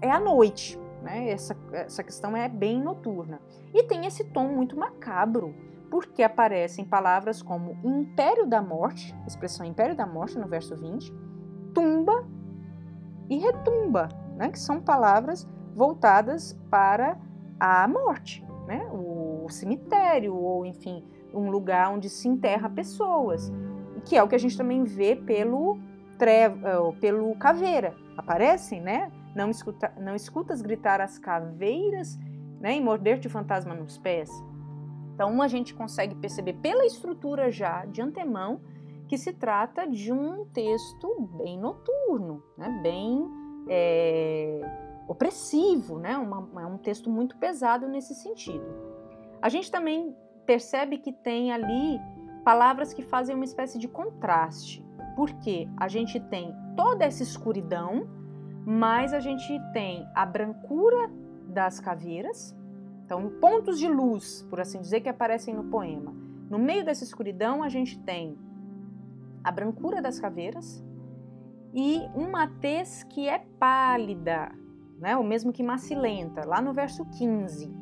é 0.00 0.10
a 0.10 0.18
noite, 0.18 0.80
né? 1.02 1.28
Essa, 1.28 1.54
essa 1.72 2.02
questão 2.02 2.34
é 2.34 2.48
bem 2.48 2.80
noturna. 2.80 3.42
E 3.74 3.82
tem 3.82 4.06
esse 4.06 4.24
tom 4.24 4.48
muito 4.48 4.74
macabro, 4.74 5.54
porque 5.90 6.22
aparecem 6.22 6.82
palavras 6.82 7.42
como 7.42 7.76
império 7.84 8.46
da 8.46 8.62
morte, 8.62 9.14
expressão 9.26 9.66
império 9.66 9.94
da 9.94 10.06
morte 10.06 10.38
no 10.38 10.48
verso 10.48 10.74
20, 10.74 11.12
tumba 11.74 12.26
e 13.28 13.36
retumba, 13.36 14.08
né? 14.34 14.48
que 14.48 14.58
são 14.58 14.80
palavras 14.80 15.46
voltadas 15.74 16.58
para 16.70 17.18
a 17.60 17.86
morte, 17.86 18.42
né? 18.66 18.88
o 18.90 19.46
cemitério, 19.50 20.34
ou 20.34 20.64
enfim, 20.64 21.04
um 21.32 21.50
lugar 21.50 21.90
onde 21.90 22.08
se 22.08 22.28
enterra 22.28 22.68
pessoas, 22.68 23.52
que 24.04 24.16
é 24.16 24.22
o 24.22 24.28
que 24.28 24.34
a 24.34 24.38
gente 24.38 24.56
também 24.56 24.84
vê 24.84 25.14
pelo, 25.16 25.78
treva, 26.16 26.68
eh, 26.68 27.00
pelo 27.00 27.34
caveira. 27.36 27.94
Aparecem, 28.16 28.80
né? 28.80 29.12
Não, 29.34 29.50
escuta, 29.50 29.92
não 29.98 30.14
escutas 30.14 30.62
gritar 30.62 31.00
as 31.00 31.18
caveiras 31.18 32.18
né, 32.60 32.76
e 32.76 32.80
morder-te 32.80 33.26
o 33.26 33.30
fantasma 33.30 33.74
nos 33.74 33.98
pés. 33.98 34.30
Então, 35.14 35.40
a 35.42 35.48
gente 35.48 35.74
consegue 35.74 36.14
perceber 36.14 36.54
pela 36.54 36.84
estrutura 36.84 37.50
já 37.50 37.84
de 37.84 38.00
antemão 38.00 38.60
que 39.06 39.16
se 39.16 39.32
trata 39.32 39.86
de 39.86 40.12
um 40.12 40.44
texto 40.46 41.28
bem 41.38 41.58
noturno, 41.58 42.42
né, 42.56 42.80
bem 42.82 43.26
é, 43.68 44.60
opressivo, 45.08 45.98
né, 45.98 46.16
uma, 46.16 46.62
é 46.62 46.66
um 46.66 46.78
texto 46.78 47.10
muito 47.10 47.36
pesado 47.36 47.88
nesse 47.88 48.14
sentido. 48.14 48.66
A 49.40 49.48
gente 49.48 49.70
também 49.70 50.14
percebe 50.48 50.98
que 50.98 51.12
tem 51.12 51.52
ali 51.52 52.00
palavras 52.44 52.92
que 52.92 53.02
fazem 53.02 53.36
uma 53.36 53.44
espécie 53.44 53.78
de 53.78 53.86
contraste, 53.86 54.84
porque 55.14 55.68
a 55.76 55.86
gente 55.86 56.18
tem 56.18 56.52
toda 56.74 57.04
essa 57.04 57.22
escuridão 57.22 58.18
mas 58.70 59.14
a 59.14 59.18
gente 59.18 59.58
tem 59.72 60.06
a 60.14 60.26
brancura 60.26 61.10
das 61.46 61.80
caveiras, 61.80 62.54
então 63.02 63.30
pontos 63.40 63.78
de 63.78 63.88
luz, 63.88 64.46
por 64.50 64.60
assim 64.60 64.78
dizer, 64.78 65.00
que 65.00 65.08
aparecem 65.08 65.54
no 65.54 65.64
poema. 65.64 66.14
No 66.50 66.58
meio 66.58 66.84
dessa 66.84 67.02
escuridão, 67.02 67.62
a 67.62 67.70
gente 67.70 67.98
tem 68.00 68.36
a 69.42 69.50
brancura 69.50 70.02
das 70.02 70.20
caveiras 70.20 70.84
e 71.72 72.02
uma 72.14 72.46
tez 72.46 73.04
que 73.04 73.26
é 73.26 73.38
pálida, 73.58 74.52
né? 74.98 75.16
o 75.16 75.24
mesmo 75.24 75.50
que 75.50 75.62
macilenta, 75.62 76.44
lá 76.44 76.60
no 76.60 76.74
verso 76.74 77.06
15. 77.06 77.72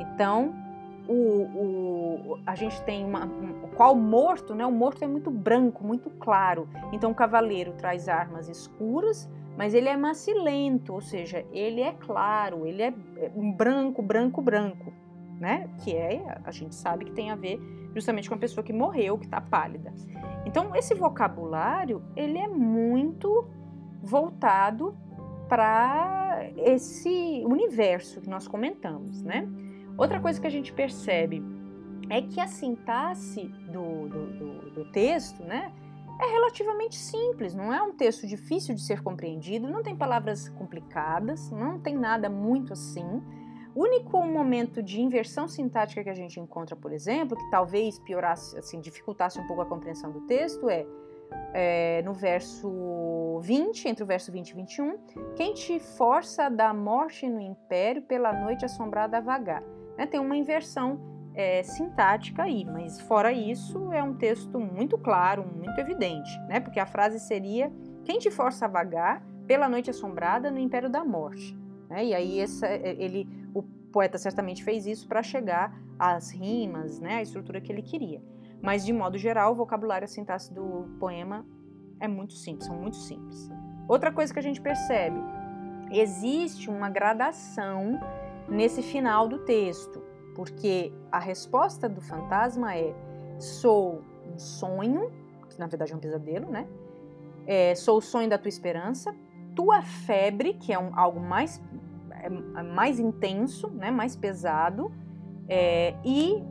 Então, 0.00 0.52
o, 1.08 1.14
o, 1.14 2.38
a 2.46 2.54
gente 2.54 2.80
tem 2.82 3.04
uma, 3.04 3.24
um, 3.24 3.68
qual 3.74 3.94
morto, 3.94 4.54
né? 4.54 4.64
O 4.64 4.72
morto 4.72 5.02
é 5.02 5.06
muito 5.06 5.30
branco, 5.30 5.84
muito 5.84 6.10
claro. 6.10 6.68
Então, 6.92 7.10
o 7.10 7.14
cavaleiro 7.14 7.72
traz 7.72 8.08
armas 8.08 8.48
escuras 8.48 9.28
mas 9.56 9.74
ele 9.74 9.88
é 9.88 9.96
macilento, 9.96 10.94
ou 10.94 11.00
seja, 11.00 11.44
ele 11.52 11.80
é 11.80 11.92
claro, 11.92 12.66
ele 12.66 12.82
é, 12.82 12.94
é 13.16 13.32
um 13.34 13.52
branco, 13.52 14.02
branco, 14.02 14.40
branco, 14.40 14.92
né? 15.38 15.68
Que 15.84 15.94
é, 15.94 16.40
a 16.44 16.50
gente 16.50 16.74
sabe 16.74 17.04
que 17.04 17.12
tem 17.12 17.30
a 17.30 17.36
ver 17.36 17.60
justamente 17.94 18.28
com 18.28 18.34
a 18.34 18.38
pessoa 18.38 18.64
que 18.64 18.72
morreu, 18.72 19.18
que 19.18 19.26
está 19.26 19.40
pálida. 19.40 19.92
Então, 20.46 20.74
esse 20.74 20.94
vocabulário, 20.94 22.02
ele 22.16 22.38
é 22.38 22.48
muito 22.48 23.46
voltado 24.02 24.96
para 25.48 26.48
esse 26.56 27.42
universo 27.46 28.22
que 28.22 28.30
nós 28.30 28.48
comentamos, 28.48 29.22
né? 29.22 29.46
Outra 29.96 30.20
coisa 30.20 30.40
que 30.40 30.46
a 30.46 30.50
gente 30.50 30.72
percebe 30.72 31.42
é 32.08 32.22
que 32.22 32.40
a 32.40 32.46
sintaxe 32.46 33.44
do, 33.70 34.08
do, 34.08 34.26
do, 34.38 34.70
do 34.70 34.84
texto, 34.92 35.42
né? 35.42 35.72
é 36.20 36.26
relativamente 36.32 36.96
simples, 36.96 37.54
não 37.54 37.72
é 37.72 37.82
um 37.82 37.92
texto 37.92 38.26
difícil 38.26 38.74
de 38.74 38.82
ser 38.82 39.02
compreendido, 39.02 39.68
não 39.68 39.82
tem 39.82 39.96
palavras 39.96 40.48
complicadas, 40.50 41.50
não 41.50 41.78
tem 41.80 41.96
nada 41.96 42.28
muito 42.28 42.72
assim. 42.72 43.22
O 43.74 43.82
único 43.82 44.22
momento 44.24 44.82
de 44.82 45.00
inversão 45.00 45.48
sintática 45.48 46.04
que 46.04 46.10
a 46.10 46.14
gente 46.14 46.38
encontra, 46.38 46.76
por 46.76 46.92
exemplo, 46.92 47.36
que 47.36 47.50
talvez 47.50 47.98
piorasse, 47.98 48.56
assim, 48.58 48.80
dificultasse 48.80 49.40
um 49.40 49.46
pouco 49.46 49.62
a 49.62 49.66
compreensão 49.66 50.12
do 50.12 50.20
texto, 50.22 50.68
é, 50.68 50.86
é 51.54 52.02
no 52.02 52.12
verso 52.12 53.40
20, 53.42 53.88
entre 53.88 54.04
o 54.04 54.06
verso 54.06 54.30
20 54.30 54.50
e 54.50 54.54
21, 54.54 54.98
quem 55.34 55.54
te 55.54 55.80
força 55.80 56.44
a 56.44 56.48
dar 56.50 56.74
morte 56.74 57.26
no 57.28 57.40
império 57.40 58.02
pela 58.02 58.32
noite 58.32 58.64
assombrada 58.64 59.16
a 59.16 59.20
vagar. 59.20 59.62
Né? 59.96 60.06
Tem 60.06 60.20
uma 60.20 60.36
inversão 60.36 61.00
é, 61.34 61.62
sintática 61.62 62.42
aí, 62.42 62.64
mas 62.64 63.00
fora 63.00 63.32
isso 63.32 63.92
é 63.92 64.02
um 64.02 64.14
texto 64.14 64.58
muito 64.60 64.98
claro, 64.98 65.44
muito 65.44 65.78
evidente, 65.78 66.30
né? 66.48 66.60
Porque 66.60 66.78
a 66.78 66.86
frase 66.86 67.18
seria: 67.18 67.72
quem 68.04 68.18
te 68.18 68.30
força 68.30 68.66
a 68.66 68.68
vagar 68.68 69.24
pela 69.46 69.68
noite 69.68 69.90
assombrada 69.90 70.50
no 70.50 70.58
império 70.58 70.90
da 70.90 71.04
morte? 71.04 71.56
Né? 71.88 72.06
E 72.06 72.14
aí 72.14 72.40
essa, 72.40 72.66
é, 72.66 72.96
ele, 72.98 73.26
o 73.54 73.62
poeta 73.62 74.18
certamente 74.18 74.62
fez 74.62 74.86
isso 74.86 75.08
para 75.08 75.22
chegar 75.22 75.74
às 75.98 76.30
rimas, 76.30 77.00
né? 77.00 77.16
A 77.16 77.22
estrutura 77.22 77.60
que 77.60 77.72
ele 77.72 77.82
queria. 77.82 78.22
Mas 78.60 78.84
de 78.84 78.92
modo 78.92 79.18
geral, 79.18 79.52
o 79.52 79.56
vocabulário 79.56 80.04
e 80.04 80.06
a 80.06 80.08
sintaxe 80.08 80.52
do 80.52 80.88
poema 81.00 81.44
é 81.98 82.06
muito 82.06 82.34
simples, 82.34 82.66
são 82.66 82.76
muito 82.76 82.96
simples. 82.96 83.50
Outra 83.88 84.12
coisa 84.12 84.32
que 84.32 84.38
a 84.38 84.42
gente 84.42 84.60
percebe, 84.60 85.18
existe 85.90 86.70
uma 86.70 86.88
gradação 86.88 87.98
nesse 88.48 88.82
final 88.82 89.28
do 89.28 89.38
texto 89.38 90.02
porque 90.34 90.92
a 91.10 91.18
resposta 91.18 91.88
do 91.88 92.00
fantasma 92.00 92.74
é: 92.74 92.94
sou 93.38 94.02
um 94.26 94.38
sonho, 94.38 95.10
que 95.48 95.58
na 95.58 95.66
verdade 95.66 95.92
é 95.92 95.96
um 95.96 96.00
pesadelo, 96.00 96.50
né? 96.50 96.66
É, 97.46 97.74
sou 97.74 97.98
o 97.98 98.00
sonho 98.00 98.28
da 98.28 98.38
tua 98.38 98.48
esperança, 98.48 99.14
tua 99.54 99.82
febre, 99.82 100.54
que 100.54 100.72
é 100.72 100.78
um, 100.78 100.96
algo 100.98 101.20
mais, 101.20 101.62
é, 102.12 102.26
é 102.26 102.62
mais 102.62 102.98
intenso, 102.98 103.68
né? 103.68 103.90
mais 103.90 104.14
pesado, 104.14 104.92
é, 105.48 105.94
e 106.04 106.42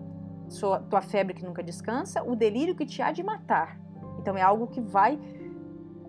sou 0.50 0.80
tua 0.82 1.02
febre 1.02 1.34
que 1.34 1.46
nunca 1.46 1.64
descansa, 1.64 2.22
o 2.24 2.36
delírio 2.36 2.76
que 2.76 2.86
te 2.86 3.02
há 3.02 3.12
de 3.12 3.24
matar. 3.24 3.80
Então 4.20 4.38
é 4.38 4.42
algo 4.42 4.68
que 4.68 4.82
vai 4.82 5.18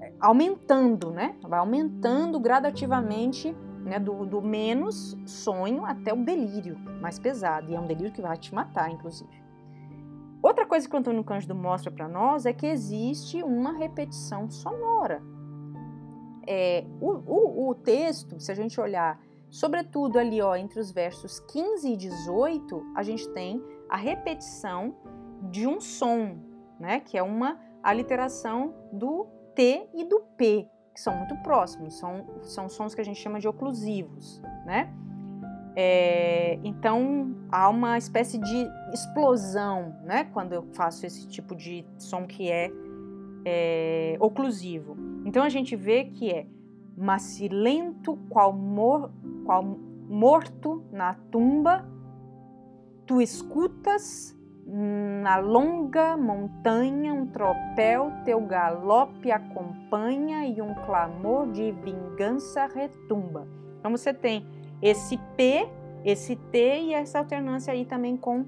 é, 0.00 0.12
aumentando, 0.20 1.12
né? 1.12 1.36
Vai 1.42 1.60
aumentando 1.60 2.40
gradativamente 2.40 3.56
né, 3.84 3.98
do, 3.98 4.24
do 4.24 4.40
menos 4.40 5.16
sonho 5.26 5.84
até 5.84 6.12
o 6.12 6.24
delírio 6.24 6.78
mais 7.00 7.18
pesado, 7.18 7.70
e 7.70 7.74
é 7.74 7.80
um 7.80 7.86
delírio 7.86 8.12
que 8.12 8.22
vai 8.22 8.36
te 8.36 8.54
matar, 8.54 8.90
inclusive. 8.90 9.42
Outra 10.42 10.66
coisa 10.66 10.88
que 10.88 10.94
o 10.94 10.98
Antônio 10.98 11.22
Cândido 11.22 11.54
mostra 11.54 11.90
para 11.90 12.08
nós 12.08 12.46
é 12.46 12.52
que 12.52 12.66
existe 12.66 13.42
uma 13.42 13.72
repetição 13.72 14.50
sonora. 14.50 15.22
É, 16.46 16.84
o, 17.00 17.10
o, 17.10 17.68
o, 17.68 17.74
texto, 17.74 18.40
se 18.40 18.50
a 18.50 18.54
gente 18.54 18.80
olhar, 18.80 19.20
sobretudo 19.48 20.18
ali 20.18 20.42
ó, 20.42 20.56
entre 20.56 20.80
os 20.80 20.90
versos 20.90 21.38
15 21.38 21.92
e 21.92 21.96
18, 21.96 22.92
a 22.96 23.02
gente 23.04 23.28
tem 23.28 23.62
a 23.88 23.96
repetição 23.96 24.96
de 25.50 25.66
um 25.66 25.80
som, 25.80 26.38
né, 26.80 26.98
que 26.98 27.16
é 27.16 27.22
uma 27.22 27.60
aliteração 27.80 28.74
do 28.92 29.26
T 29.54 29.88
e 29.94 30.04
do 30.04 30.20
P 30.36 30.68
que 30.92 31.00
são 31.00 31.16
muito 31.16 31.34
próximos, 31.36 31.98
são, 31.98 32.24
são 32.42 32.68
sons 32.68 32.94
que 32.94 33.00
a 33.00 33.04
gente 33.04 33.20
chama 33.20 33.40
de 33.40 33.48
oclusivos, 33.48 34.40
né? 34.66 34.92
É, 35.74 36.58
então 36.62 37.34
há 37.50 37.68
uma 37.68 37.96
espécie 37.96 38.36
de 38.38 38.68
explosão, 38.92 39.96
né? 40.04 40.24
Quando 40.24 40.52
eu 40.52 40.62
faço 40.74 41.06
esse 41.06 41.26
tipo 41.26 41.56
de 41.56 41.86
som 41.98 42.26
que 42.26 42.50
é, 42.50 42.70
é 43.44 44.16
oclusivo. 44.20 44.96
Então 45.24 45.42
a 45.42 45.48
gente 45.48 45.74
vê 45.74 46.04
que 46.04 46.30
é 46.30 46.46
macilento 46.96 48.18
qual, 48.28 48.52
mor, 48.52 49.10
qual 49.46 49.62
morto 49.62 50.84
na 50.92 51.14
tumba, 51.14 51.88
tu 53.06 53.20
escutas 53.20 54.36
na 54.74 55.36
longa 55.36 56.16
montanha, 56.16 57.12
um 57.12 57.26
tropel 57.26 58.10
teu 58.24 58.40
galope 58.40 59.30
acompanha 59.30 60.46
e 60.46 60.62
um 60.62 60.74
clamor 60.86 61.52
de 61.52 61.72
vingança 61.72 62.66
retumba. 62.66 63.46
Então 63.78 63.90
você 63.90 64.14
tem 64.14 64.46
esse 64.80 65.18
P, 65.36 65.68
esse 66.02 66.36
T 66.36 66.58
e 66.58 66.94
essa 66.94 67.18
alternância 67.18 67.70
aí 67.70 67.84
também 67.84 68.16
com 68.16 68.38
um, 68.38 68.46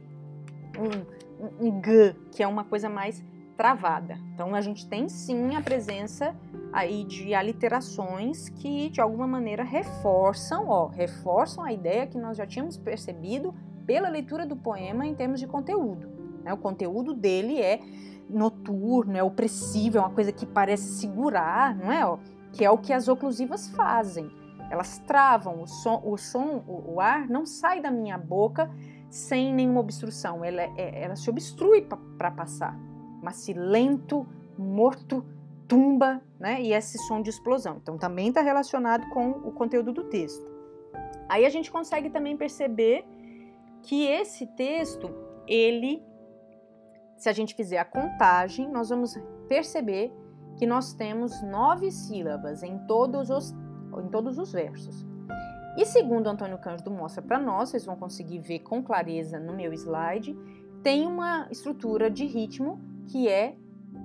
um, 1.38 1.68
um 1.68 1.82
G, 1.84 2.16
que 2.32 2.42
é 2.42 2.46
uma 2.46 2.64
coisa 2.64 2.88
mais 2.88 3.22
travada. 3.54 4.18
Então 4.32 4.54
a 4.54 4.62
gente 4.62 4.88
tem 4.88 5.10
sim 5.10 5.54
a 5.54 5.60
presença 5.60 6.34
aí 6.72 7.04
de 7.04 7.34
aliterações 7.34 8.48
que 8.48 8.88
de 8.88 9.00
alguma 9.00 9.26
maneira 9.26 9.62
reforçam, 9.62 10.68
ó, 10.68 10.86
reforçam 10.86 11.62
a 11.62 11.70
ideia 11.70 12.06
que 12.06 12.16
nós 12.16 12.38
já 12.38 12.46
tínhamos 12.46 12.78
percebido 12.78 13.54
pela 13.86 14.08
leitura 14.08 14.46
do 14.46 14.56
poema 14.56 15.06
em 15.06 15.14
termos 15.14 15.38
de 15.38 15.46
conteúdo. 15.46 16.13
Né? 16.44 16.52
O 16.52 16.56
conteúdo 16.56 17.12
dele 17.14 17.60
é 17.60 17.80
noturno, 18.28 19.16
é 19.16 19.22
opressivo, 19.22 19.98
é 19.98 20.00
uma 20.00 20.10
coisa 20.10 20.30
que 20.30 20.46
parece 20.46 21.00
segurar, 21.00 21.74
não 21.74 21.90
é? 21.90 22.18
Que 22.52 22.64
é 22.64 22.70
o 22.70 22.78
que 22.78 22.92
as 22.92 23.08
oclusivas 23.08 23.68
fazem. 23.68 24.30
Elas 24.70 24.98
travam 24.98 25.62
o 25.62 25.66
som, 25.66 26.00
o, 26.04 26.16
som, 26.16 26.62
o, 26.66 27.00
ar 27.00 27.28
não 27.28 27.44
sai 27.44 27.80
da 27.80 27.90
minha 27.90 28.16
boca 28.16 28.70
sem 29.10 29.52
nenhuma 29.52 29.80
obstrução, 29.80 30.44
ela, 30.44 30.62
é, 30.62 31.02
ela 31.02 31.14
se 31.14 31.28
obstrui 31.30 31.86
para 32.18 32.30
passar 32.30 32.76
mas 33.24 33.48
lento, 33.48 34.26
morto, 34.56 35.24
tumba, 35.66 36.22
né? 36.38 36.60
E 36.60 36.74
esse 36.74 36.98
som 37.06 37.22
de 37.22 37.30
explosão. 37.30 37.78
Então 37.82 37.96
também 37.96 38.28
está 38.28 38.42
relacionado 38.42 39.08
com 39.08 39.30
o 39.30 39.50
conteúdo 39.50 39.92
do 39.92 40.04
texto. 40.04 40.46
Aí 41.26 41.46
a 41.46 41.48
gente 41.48 41.72
consegue 41.72 42.10
também 42.10 42.36
perceber 42.36 43.02
que 43.82 44.04
esse 44.06 44.46
texto, 44.48 45.10
ele, 45.48 46.02
se 47.16 47.28
a 47.28 47.32
gente 47.32 47.54
fizer 47.54 47.78
a 47.78 47.84
contagem, 47.84 48.68
nós 48.70 48.88
vamos 48.88 49.16
perceber 49.48 50.12
que 50.56 50.66
nós 50.66 50.92
temos 50.92 51.42
nove 51.42 51.90
sílabas 51.90 52.62
em 52.62 52.78
todos 52.86 53.30
os, 53.30 53.52
em 53.52 54.08
todos 54.10 54.38
os 54.38 54.52
versos. 54.52 55.06
E 55.76 55.84
segundo 55.84 56.28
Antônio 56.28 56.58
Cândido 56.58 56.90
mostra 56.90 57.20
para 57.20 57.38
nós, 57.38 57.70
vocês 57.70 57.84
vão 57.84 57.96
conseguir 57.96 58.38
ver 58.38 58.60
com 58.60 58.82
clareza 58.82 59.40
no 59.40 59.52
meu 59.52 59.72
slide, 59.72 60.36
tem 60.82 61.06
uma 61.06 61.48
estrutura 61.50 62.10
de 62.10 62.24
ritmo 62.26 62.80
que 63.08 63.28
é 63.28 63.56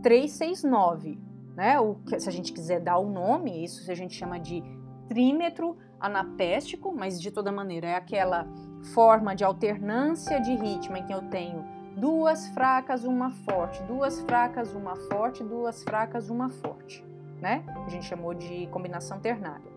369, 0.02 1.20
né? 1.56 1.80
O, 1.80 1.98
se 2.18 2.28
a 2.28 2.32
gente 2.32 2.52
quiser 2.52 2.80
dar 2.80 2.98
o 2.98 3.10
nome, 3.10 3.64
isso 3.64 3.90
a 3.92 3.96
gente 3.96 4.16
chama 4.16 4.40
de 4.40 4.64
trímetro 5.08 5.78
anapéstico, 6.00 6.94
mas 6.96 7.22
de 7.22 7.30
toda 7.32 7.52
maneira 7.52 7.88
é 7.88 7.96
aquela 7.96 8.48
forma 8.94 9.36
de 9.36 9.44
alternância 9.44 10.40
de 10.40 10.56
ritmo 10.56 10.96
em 10.96 11.06
que 11.06 11.14
eu 11.14 11.22
tenho 11.30 11.66
duas 11.96 12.48
fracas, 12.50 13.04
uma 13.04 13.32
forte, 13.32 13.82
duas 13.84 14.20
fracas, 14.22 14.74
uma 14.74 14.96
forte, 14.96 15.44
duas 15.44 15.84
fracas, 15.84 16.30
uma 16.30 16.50
forte, 16.50 17.06
né? 17.42 17.64
A 17.86 17.90
gente 17.90 18.06
chamou 18.06 18.34
de 18.34 18.68
combinação 18.68 19.20
ternária. 19.20 19.70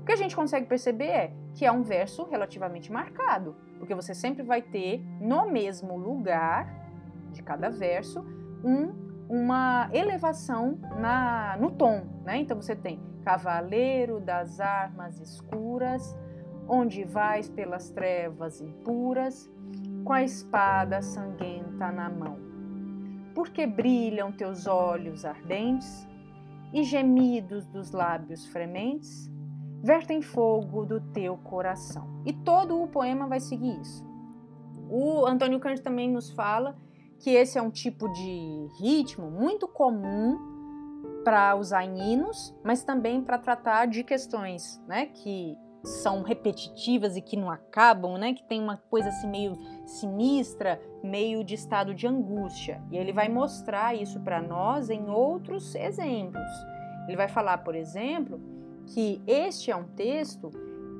O 0.00 0.04
que 0.04 0.12
a 0.12 0.16
gente 0.16 0.36
consegue 0.36 0.66
perceber 0.66 1.06
é 1.06 1.32
que 1.54 1.64
é 1.64 1.72
um 1.72 1.82
verso 1.82 2.24
relativamente 2.24 2.92
marcado, 2.92 3.56
porque 3.78 3.94
você 3.94 4.14
sempre 4.14 4.42
vai 4.42 4.60
ter 4.60 5.02
no 5.20 5.50
mesmo 5.50 5.96
lugar 5.96 6.68
de 7.32 7.42
cada 7.42 7.70
verso 7.70 8.20
um, 8.62 8.92
uma 9.28 9.88
elevação 9.92 10.78
na, 10.98 11.56
no 11.58 11.70
tom. 11.70 12.04
Né? 12.24 12.38
Então 12.38 12.60
você 12.60 12.76
tem 12.76 13.00
Cavaleiro 13.24 14.20
das 14.20 14.60
armas 14.60 15.18
escuras, 15.18 16.14
onde 16.68 17.04
vais 17.04 17.48
pelas 17.48 17.88
trevas 17.90 18.60
impuras, 18.60 19.50
com 20.04 20.12
a 20.12 20.22
espada 20.22 21.00
sanguenta 21.00 21.90
na 21.90 22.10
mão. 22.10 22.38
Porque 23.34 23.66
brilham 23.66 24.30
teus 24.30 24.66
olhos 24.66 25.24
ardentes 25.24 26.06
e 26.72 26.84
gemidos 26.84 27.66
dos 27.66 27.90
lábios 27.90 28.46
frementes 28.46 29.30
vertem 29.82 30.22
fogo 30.22 30.84
do 30.84 31.00
teu 31.12 31.36
coração. 31.36 32.22
E 32.24 32.32
todo 32.32 32.80
o 32.80 32.88
poema 32.88 33.26
vai 33.26 33.40
seguir 33.40 33.80
isso. 33.80 34.04
O 34.88 35.26
Antônio 35.26 35.60
Cândido 35.60 35.84
também 35.84 36.10
nos 36.10 36.30
fala 36.30 36.76
que 37.18 37.30
esse 37.30 37.58
é 37.58 37.62
um 37.62 37.70
tipo 37.70 38.08
de 38.12 38.68
ritmo 38.80 39.30
muito 39.30 39.66
comum 39.66 40.38
para 41.24 41.56
usar 41.56 41.84
em 41.84 42.12
hinos, 42.12 42.54
mas 42.62 42.84
também 42.84 43.22
para 43.22 43.38
tratar 43.38 43.86
de 43.86 44.04
questões, 44.04 44.80
né, 44.86 45.06
que 45.06 45.56
são 45.82 46.22
repetitivas 46.22 47.16
e 47.16 47.22
que 47.22 47.36
não 47.36 47.50
acabam, 47.50 48.18
né, 48.18 48.34
que 48.34 48.44
tem 48.44 48.60
uma 48.60 48.76
coisa 48.76 49.08
assim 49.08 49.28
meio 49.28 49.54
sinistra, 49.86 50.80
meio 51.02 51.44
de 51.44 51.54
estado 51.54 51.94
de 51.94 52.06
angústia. 52.06 52.82
E 52.90 52.96
ele 52.96 53.12
vai 53.12 53.28
mostrar 53.28 53.94
isso 53.94 54.20
para 54.20 54.40
nós 54.40 54.90
em 54.90 55.08
outros 55.08 55.74
exemplos. 55.74 56.42
Ele 57.06 57.16
vai 57.16 57.28
falar, 57.28 57.58
por 57.58 57.74
exemplo, 57.74 58.40
que 58.86 59.22
este 59.26 59.70
é 59.70 59.76
um 59.76 59.84
texto 59.84 60.50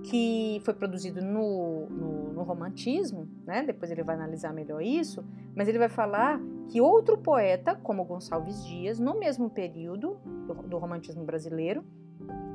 que 0.04 0.60
foi 0.64 0.74
produzido 0.74 1.22
no, 1.22 1.86
no, 1.86 2.32
no, 2.34 2.42
romantismo, 2.42 3.26
né? 3.46 3.62
depois 3.62 3.90
ele 3.90 4.02
vai 4.02 4.14
analisar 4.14 4.52
melhor 4.52 4.82
isso, 4.82 5.24
mas 5.56 5.66
ele 5.66 5.78
vai 5.78 5.88
falar 5.88 6.38
que 6.68 6.80
outro 6.80 7.16
poeta, 7.16 7.74
como 7.74 8.04
Gonçalves 8.04 8.66
Dias, 8.66 8.98
no 8.98 9.18
mesmo 9.18 9.48
período 9.48 10.18
do, 10.46 10.54
do 10.54 10.78
romantismo 10.78 11.24
brasileiro, 11.24 11.82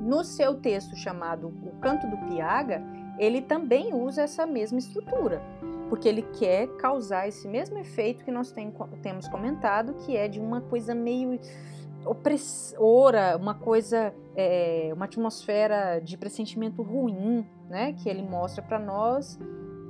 no 0.00 0.22
seu 0.24 0.54
texto 0.54 0.96
chamado 0.96 1.48
O 1.48 1.72
Canto 1.80 2.06
do 2.06 2.16
Piaga, 2.28 2.82
ele 3.18 3.42
também 3.42 3.92
usa 3.94 4.22
essa 4.22 4.46
mesma 4.46 4.78
estrutura, 4.78 5.42
porque 5.90 6.08
ele 6.08 6.22
quer 6.22 6.68
causar 6.76 7.26
esse 7.26 7.48
mesmo 7.48 7.76
efeito 7.76 8.24
que 8.24 8.30
nós 8.30 8.52
tem, 8.52 8.72
temos 9.02 9.26
comentado, 9.26 9.94
que 9.94 10.16
é 10.16 10.28
de 10.28 10.40
uma 10.40 10.60
coisa 10.60 10.94
meio 10.94 11.38
opressora, 12.06 13.36
uma 13.36 13.54
coisa, 13.54 14.14
é, 14.36 14.90
uma 14.94 15.06
atmosfera 15.06 15.98
de 15.98 16.16
pressentimento 16.16 16.80
ruim, 16.80 17.44
né, 17.68 17.92
que 17.92 18.08
ele 18.08 18.22
mostra 18.22 18.62
para 18.62 18.78
nós 18.78 19.36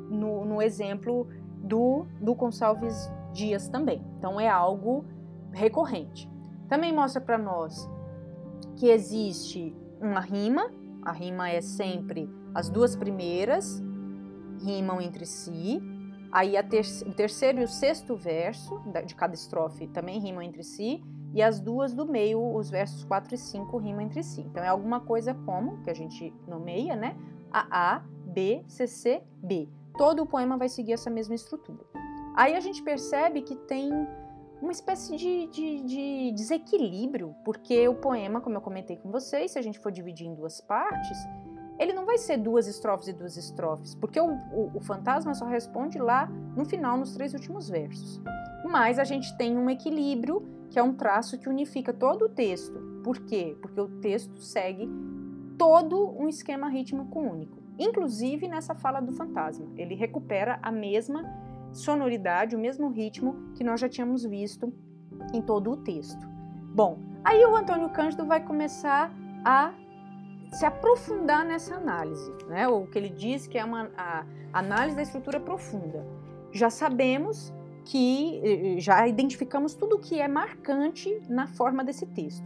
no, 0.09 0.45
no, 0.47 0.63
exemplo 0.63 1.29
do, 1.59 2.07
do 2.19 2.35
Gonçalves 2.35 3.13
Dias 3.33 3.69
também. 3.69 4.03
Então 4.19 4.41
é 4.41 4.49
algo 4.49 5.05
recorrente. 5.53 6.29
Também 6.67 6.95
mostra 6.95 7.21
para 7.21 7.37
nós 7.37 7.89
que 8.77 8.89
existe 8.89 9.77
uma 10.01 10.21
rima, 10.21 10.73
a 11.03 11.13
rima 11.13 11.51
é 11.51 11.61
sempre 11.61 12.29
as 12.55 12.71
duas 12.71 12.97
primeiras 12.97 13.83
rimam 14.62 15.01
entre 15.01 15.27
si, 15.27 15.81
aí 16.31 16.53
ter 16.64 16.83
o 17.07 17.12
terceiro 17.12 17.61
e 17.61 17.64
o 17.64 17.68
sexto 17.68 18.16
verso 18.16 18.81
de 19.07 19.14
cada 19.14 19.35
estrofe 19.35 19.87
também 19.88 20.20
rimam 20.20 20.42
entre 20.42 20.62
si, 20.62 21.03
e 21.33 21.42
as 21.42 21.61
duas 21.61 21.94
do 21.94 22.07
meio, 22.07 22.55
os 22.57 22.70
versos 22.70 23.05
4 23.05 23.35
e 23.35 23.38
5, 23.38 23.77
rimam 23.79 24.01
entre 24.01 24.23
si. 24.23 24.40
Então 24.40 24.62
é 24.62 24.68
alguma 24.68 25.01
coisa 25.01 25.35
como, 25.46 25.81
que 25.83 25.90
a 25.90 25.94
gente 25.94 26.35
nomeia, 26.46 26.96
né? 26.96 27.16
A, 27.53 27.96
A, 27.96 27.99
B, 28.27 28.64
C, 28.66 28.87
C, 28.87 29.23
B. 29.37 29.68
Todo 29.96 30.23
o 30.23 30.27
poema 30.27 30.57
vai 30.57 30.68
seguir 30.68 30.92
essa 30.92 31.11
mesma 31.11 31.35
estrutura. 31.35 31.85
Aí 32.35 32.55
a 32.55 32.61
gente 32.61 32.83
percebe 32.83 33.42
que 33.42 33.55
tem 33.55 33.90
uma 34.61 34.73
espécie 34.73 35.16
de, 35.16 35.46
de, 35.46 35.81
de, 35.83 36.33
desequilíbrio, 36.33 37.35
porque 37.44 37.88
o 37.88 37.94
poema, 37.94 38.40
como 38.40 38.57
eu 38.57 38.61
comentei 38.61 38.96
com 38.96 39.11
vocês, 39.11 39.53
se 39.53 39.59
a 39.59 39.62
gente 39.62 39.79
for 39.79 39.90
dividir 39.90 40.27
em 40.27 40.35
duas 40.35 40.61
partes, 40.61 41.18
ele 41.81 41.95
não 41.95 42.05
vai 42.05 42.19
ser 42.19 42.37
duas 42.37 42.66
estrofes 42.66 43.09
e 43.09 43.12
duas 43.14 43.38
estrofes, 43.38 43.95
porque 43.95 44.21
o, 44.21 44.29
o, 44.53 44.71
o 44.75 44.81
fantasma 44.81 45.35
só 45.35 45.47
responde 45.47 45.99
lá 45.99 46.27
no 46.55 46.66
final, 46.66 46.99
nos 46.99 47.14
três 47.14 47.33
últimos 47.33 47.71
versos. 47.71 48.21
Mas 48.62 48.99
a 48.99 49.05
gente 49.05 49.35
tem 49.38 49.57
um 49.57 49.71
equilíbrio 49.71 50.47
que 50.69 50.79
é 50.79 50.83
um 50.83 50.93
traço 50.93 51.38
que 51.38 51.49
unifica 51.49 51.90
todo 51.90 52.27
o 52.27 52.29
texto. 52.29 52.79
Por 53.03 53.19
quê? 53.21 53.57
Porque 53.62 53.81
o 53.81 53.88
texto 53.88 54.38
segue 54.43 54.90
todo 55.57 56.11
um 56.21 56.29
esquema 56.29 56.69
rítmico 56.69 57.19
único, 57.19 57.57
inclusive 57.79 58.47
nessa 58.47 58.75
fala 58.75 59.01
do 59.01 59.12
fantasma. 59.12 59.66
Ele 59.79 59.95
recupera 59.95 60.59
a 60.62 60.71
mesma 60.71 61.25
sonoridade, 61.73 62.55
o 62.55 62.59
mesmo 62.59 62.90
ritmo 62.90 63.53
que 63.55 63.64
nós 63.64 63.81
já 63.81 63.88
tínhamos 63.88 64.23
visto 64.23 64.71
em 65.33 65.40
todo 65.40 65.71
o 65.71 65.77
texto. 65.79 66.29
Bom, 66.75 66.99
aí 67.25 67.43
o 67.45 67.57
Antônio 67.57 67.88
Cândido 67.88 68.27
vai 68.27 68.45
começar 68.45 69.11
a 69.45 69.73
se 70.51 70.67
aprofundar 70.67 71.45
nessa 71.45 71.77
análise, 71.77 72.33
né? 72.49 72.67
O 72.69 72.87
que 72.87 72.99
ele 72.99 73.09
diz 73.09 73.47
que 73.47 73.59
é 73.59 73.65
uma 73.65 73.91
análise 74.53 74.97
da 74.97 75.03
estrutura 75.03 75.39
profunda. 75.39 76.05
Já 76.53 76.69
sabemos 76.69 77.53
que 77.85 78.41
eh, 78.43 78.77
eh, 78.77 78.81
já 78.81 79.07
identificamos 79.07 79.75
tudo 79.75 79.97
o 79.97 79.99
que 79.99 80.21
é 80.21 80.29
marcante 80.29 81.21
na 81.29 81.47
forma 81.47 81.85
desse 81.85 82.07
texto. 82.07 82.45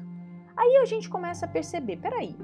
Aí 0.57 0.77
a 0.77 0.85
gente 0.85 1.09
começa 1.09 1.47
a 1.47 1.49
perceber, 1.49 1.97
peraí, 1.97 2.37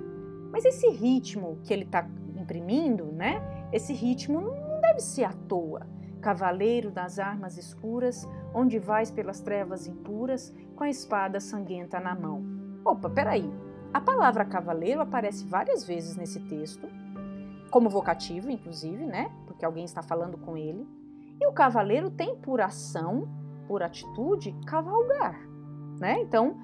mas 0.51 0.65
esse 0.65 0.89
ritmo 0.89 1.59
que 1.63 1.73
ele 1.73 1.85
está 1.85 2.09
imprimindo, 2.37 3.05
né? 3.13 3.41
Esse 3.73 3.93
ritmo 3.93 4.41
não 4.41 4.81
deve 4.81 5.01
ser 5.01 5.25
à 5.25 5.33
toa. 5.33 5.87
Cavaleiro 6.21 6.91
das 6.91 7.19
armas 7.19 7.57
escuras, 7.57 8.29
onde 8.53 8.79
vais 8.79 9.11
pelas 9.11 9.41
trevas 9.41 9.87
impuras, 9.87 10.53
com 10.75 10.85
a 10.85 10.91
espada 10.91 11.39
sanguenta 11.39 12.01
na 12.01 12.15
mão. 12.15 12.43
Opa, 12.85 13.09
peraí. 13.09 13.51
A 13.93 14.01
palavra 14.01 14.45
cavaleiro 14.45 15.01
aparece 15.01 15.45
várias 15.45 15.85
vezes 15.85 16.17
nesse 16.17 16.41
texto, 16.41 16.89
como 17.71 17.91
vocativo, 17.91 18.51
inclusive, 18.51 19.05
né? 19.05 19.33
Porque 19.47 19.65
alguém 19.65 19.85
está 19.85 20.03
falando 20.03 20.39
com 20.39 20.57
ele. 20.57 20.87
E 21.41 21.47
o 21.47 21.53
cavaleiro 21.53 22.11
tem 22.11 22.37
por 22.37 22.61
ação, 22.61 23.29
por 23.67 23.83
atitude, 23.83 24.55
cavalgar, 24.67 25.41
né? 25.99 26.21
Então, 26.21 26.57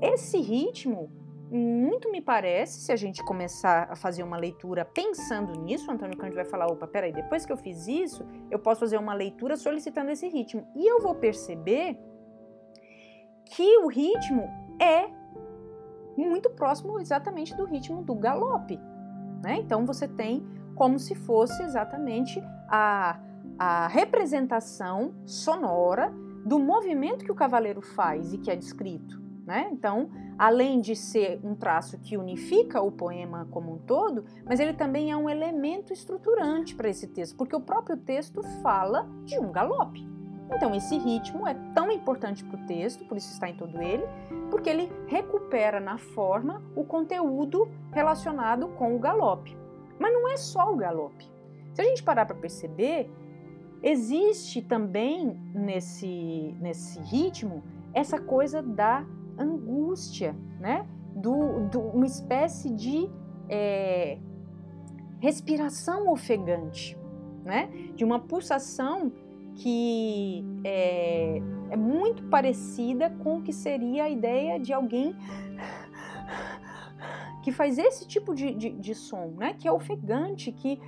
esse 0.00 0.38
ritmo, 0.38 1.10
muito 1.50 2.10
me 2.10 2.20
parece, 2.20 2.80
se 2.80 2.92
a 2.92 2.96
gente 2.96 3.24
começar 3.24 3.88
a 3.90 3.96
fazer 3.96 4.22
uma 4.22 4.36
leitura 4.36 4.84
pensando 4.84 5.58
nisso, 5.60 5.90
Antônio 5.90 6.18
Cândido 6.18 6.36
vai 6.36 6.44
falar, 6.44 6.66
opa, 6.66 6.86
peraí, 6.86 7.12
depois 7.12 7.46
que 7.46 7.52
eu 7.52 7.56
fiz 7.56 7.88
isso, 7.88 8.26
eu 8.50 8.58
posso 8.58 8.80
fazer 8.80 8.98
uma 8.98 9.14
leitura 9.14 9.56
solicitando 9.56 10.10
esse 10.10 10.28
ritmo. 10.28 10.66
E 10.74 10.86
eu 10.86 11.00
vou 11.00 11.14
perceber 11.14 11.98
que 13.46 13.78
o 13.78 13.86
ritmo 13.86 14.42
é 14.80 15.17
muito 16.26 16.50
próximo 16.50 16.98
exatamente 16.98 17.56
do 17.56 17.64
ritmo 17.64 18.02
do 18.02 18.14
galope. 18.14 18.78
Né? 19.42 19.56
Então 19.58 19.86
você 19.86 20.08
tem 20.08 20.46
como 20.74 20.98
se 20.98 21.14
fosse 21.14 21.62
exatamente 21.62 22.42
a, 22.68 23.18
a 23.58 23.88
representação 23.88 25.14
sonora 25.24 26.12
do 26.44 26.58
movimento 26.58 27.24
que 27.24 27.32
o 27.32 27.34
cavaleiro 27.34 27.82
faz 27.82 28.32
e 28.32 28.38
que 28.38 28.50
é 28.50 28.56
descrito. 28.56 29.20
Né? 29.44 29.68
Então, 29.72 30.10
além 30.38 30.80
de 30.80 30.94
ser 30.94 31.40
um 31.42 31.54
traço 31.54 31.98
que 31.98 32.16
unifica 32.16 32.82
o 32.82 32.92
poema 32.92 33.48
como 33.50 33.72
um 33.72 33.78
todo, 33.78 34.24
mas 34.44 34.60
ele 34.60 34.74
também 34.74 35.10
é 35.10 35.16
um 35.16 35.28
elemento 35.28 35.92
estruturante 35.92 36.74
para 36.74 36.88
esse 36.88 37.06
texto, 37.08 37.36
porque 37.36 37.56
o 37.56 37.60
próprio 37.60 37.96
texto 37.96 38.42
fala 38.62 39.08
de 39.24 39.38
um 39.38 39.50
galope. 39.50 40.17
Então, 40.54 40.74
esse 40.74 40.96
ritmo 40.96 41.46
é 41.46 41.54
tão 41.74 41.90
importante 41.90 42.44
para 42.44 42.58
o 42.58 42.66
texto, 42.66 43.04
por 43.04 43.16
isso 43.16 43.32
está 43.32 43.48
em 43.48 43.56
todo 43.56 43.80
ele, 43.80 44.04
porque 44.50 44.70
ele 44.70 44.90
recupera 45.06 45.78
na 45.78 45.98
forma 45.98 46.62
o 46.74 46.84
conteúdo 46.84 47.68
relacionado 47.92 48.68
com 48.68 48.96
o 48.96 48.98
galope. 48.98 49.56
Mas 49.98 50.12
não 50.12 50.28
é 50.28 50.36
só 50.36 50.72
o 50.72 50.76
galope. 50.76 51.30
Se 51.74 51.82
a 51.82 51.84
gente 51.84 52.02
parar 52.02 52.24
para 52.24 52.34
perceber, 52.34 53.10
existe 53.82 54.62
também 54.62 55.38
nesse, 55.54 56.56
nesse 56.60 56.98
ritmo 57.00 57.62
essa 57.92 58.18
coisa 58.18 58.62
da 58.62 59.04
angústia, 59.38 60.34
né? 60.58 60.86
Do, 61.14 61.68
do 61.68 61.80
uma 61.80 62.06
espécie 62.06 62.70
de 62.70 63.08
é, 63.48 64.18
respiração 65.20 66.10
ofegante, 66.10 66.96
né? 67.44 67.68
De 67.94 68.04
uma 68.04 68.20
pulsação 68.20 69.12
que 69.58 70.44
é, 70.62 71.42
é 71.70 71.76
muito 71.76 72.22
parecida 72.24 73.10
com 73.10 73.38
o 73.38 73.42
que 73.42 73.52
seria 73.52 74.04
a 74.04 74.08
ideia 74.08 74.58
de 74.58 74.72
alguém 74.72 75.16
que 77.42 77.50
faz 77.50 77.76
esse 77.76 78.06
tipo 78.06 78.34
de, 78.34 78.54
de, 78.54 78.70
de, 78.70 78.94
som, 78.94 79.34
né? 79.36 79.54
Que 79.54 79.66
é 79.66 79.72
ofegante, 79.72 80.52
que, 80.52 80.80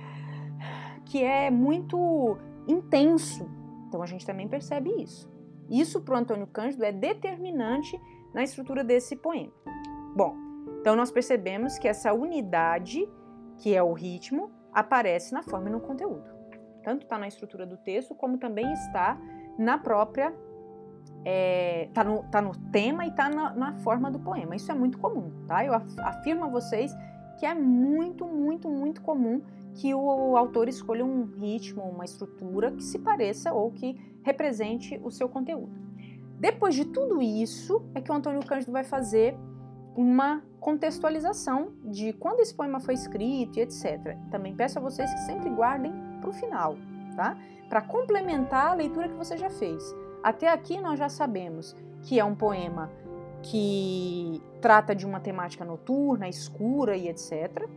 que 1.05 1.21
é 1.21 1.51
muito 1.51 2.37
intenso. 2.65 3.49
Então 3.87 4.01
a 4.01 4.05
gente 4.05 4.25
também 4.25 4.47
percebe 4.47 4.89
isso. 5.01 5.29
Isso 5.69 6.01
para 6.01 6.15
o 6.15 6.17
Antônio 6.17 6.47
Cândido 6.47 6.85
é 6.85 6.93
determinante 6.93 7.99
na 8.33 8.41
estrutura 8.41 8.85
desse 8.85 9.17
poema. 9.17 9.51
Bom, 10.15 10.35
então 10.79 10.95
nós 10.95 11.11
percebemos 11.11 11.77
que 11.77 11.89
essa 11.89 12.13
unidade, 12.13 13.07
que 13.57 13.75
é 13.75 13.83
o 13.83 13.91
ritmo, 13.91 14.49
aparece 14.71 15.33
na 15.33 15.43
forma 15.43 15.67
e 15.67 15.71
no 15.73 15.81
conteúdo 15.81 16.30
tanto 16.83 17.03
está 17.03 17.17
na 17.17 17.27
estrutura 17.27 17.65
do 17.65 17.77
texto, 17.77 18.13
como 18.15 18.37
também 18.37 18.71
está 18.73 19.17
na 19.57 19.77
própria. 19.77 20.33
É, 21.23 21.87
tá 21.93 22.03
no, 22.03 22.23
tá 22.31 22.41
no 22.41 22.51
tema 22.71 23.05
e 23.05 23.09
está 23.09 23.29
na, 23.29 23.53
na, 23.53 23.73
forma 23.75 24.09
do 24.09 24.19
poema. 24.19 24.55
Isso 24.55 24.71
é 24.71 24.75
muito 24.75 24.97
comum, 24.97 25.31
tá? 25.47 25.63
Eu 25.63 25.73
afirmo 25.73 26.45
a 26.45 26.47
vocês 26.47 26.91
que 27.39 27.45
é 27.45 27.53
muito, 27.53 28.25
muito, 28.25 28.69
muito 28.69 29.01
comum 29.01 29.41
que 29.75 29.93
o 29.93 30.35
autor 30.35 30.67
escolha 30.67 31.05
um 31.05 31.25
ritmo, 31.25 31.83
uma 31.83 32.05
estrutura 32.05 32.71
que 32.71 32.83
se 32.83 32.99
pareça 32.99 33.53
ou 33.53 33.71
que 33.71 33.95
represente 34.23 34.99
o 35.03 35.11
seu 35.11 35.29
conteúdo. 35.29 35.71
Depois 36.39 36.73
de 36.73 36.85
tudo 36.85 37.21
isso, 37.21 37.83
é 37.93 38.01
que 38.01 38.11
o 38.11 38.15
Antônio 38.15 38.45
Cândido 38.45 38.71
vai 38.71 38.83
fazer 38.83 39.37
uma 39.95 40.41
contextualização 40.59 41.73
de 41.83 42.13
quando 42.13 42.39
esse 42.39 42.53
poema 42.53 42.79
foi 42.79 42.93
escrito 42.93 43.57
e 43.57 43.61
etc. 43.61 44.17
Também 44.29 44.55
peço 44.55 44.79
a 44.79 44.81
vocês 44.81 45.11
que 45.11 45.19
sempre 45.21 45.49
guardem 45.49 45.93
para 46.21 46.29
o 46.29 46.33
final, 46.33 46.77
tá? 47.15 47.37
Para 47.67 47.81
complementar 47.81 48.67
a 48.67 48.73
leitura 48.73 49.09
que 49.09 49.15
você 49.15 49.37
já 49.37 49.49
fez. 49.49 49.83
Até 50.23 50.47
aqui 50.47 50.79
nós 50.79 50.97
já 50.97 51.09
sabemos 51.09 51.75
que 52.03 52.19
é 52.19 52.23
um 52.23 52.35
poema 52.35 52.89
que 53.41 54.41
trata 54.61 54.95
de 54.95 55.05
uma 55.05 55.19
temática 55.19 55.65
noturna, 55.65 56.29
escura 56.29 56.95
e 56.95 57.09
etc. 57.09 57.67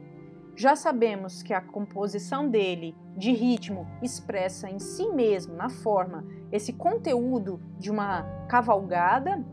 Já 0.55 0.77
sabemos 0.77 1.43
que 1.43 1.53
a 1.53 1.61
composição 1.61 2.49
dele 2.49 2.95
de 3.17 3.33
ritmo 3.33 3.87
expressa 4.03 4.71
em 4.71 4.79
si 4.79 5.09
mesmo, 5.09 5.55
na 5.55 5.69
forma, 5.69 6.25
esse 6.53 6.73
conteúdo 6.73 7.61
de 7.79 7.91
uma 7.91 8.23
cavalgada 8.49 9.45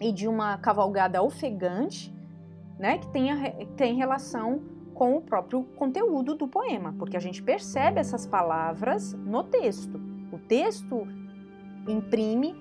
e 0.00 0.12
de 0.12 0.26
uma 0.26 0.56
cavalgada 0.58 1.22
ofegante, 1.22 2.14
né, 2.78 2.96
que 2.98 3.08
tem, 3.08 3.30
a, 3.30 3.66
tem 3.76 3.96
relação 3.96 4.62
com 5.00 5.16
o 5.16 5.22
próprio 5.22 5.64
conteúdo 5.76 6.34
do 6.34 6.46
poema, 6.46 6.94
porque 6.98 7.16
a 7.16 7.20
gente 7.20 7.42
percebe 7.42 7.98
essas 7.98 8.26
palavras 8.26 9.14
no 9.14 9.42
texto. 9.42 9.98
O 10.30 10.38
texto 10.38 11.08
imprime 11.88 12.54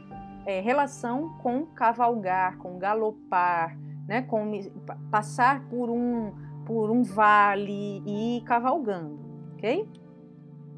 é, 0.46 0.62
relação 0.62 1.38
com 1.40 1.66
cavalgar, 1.66 2.58
com 2.58 2.80
galopar, 2.80 3.78
né, 4.08 4.22
com 4.22 4.54
passar 5.12 5.68
por 5.68 5.90
um, 5.90 6.34
por 6.66 6.90
um 6.90 7.04
vale 7.04 8.02
e 8.06 8.38
ir 8.38 8.44
cavalgando, 8.46 9.20
ok? 9.56 9.86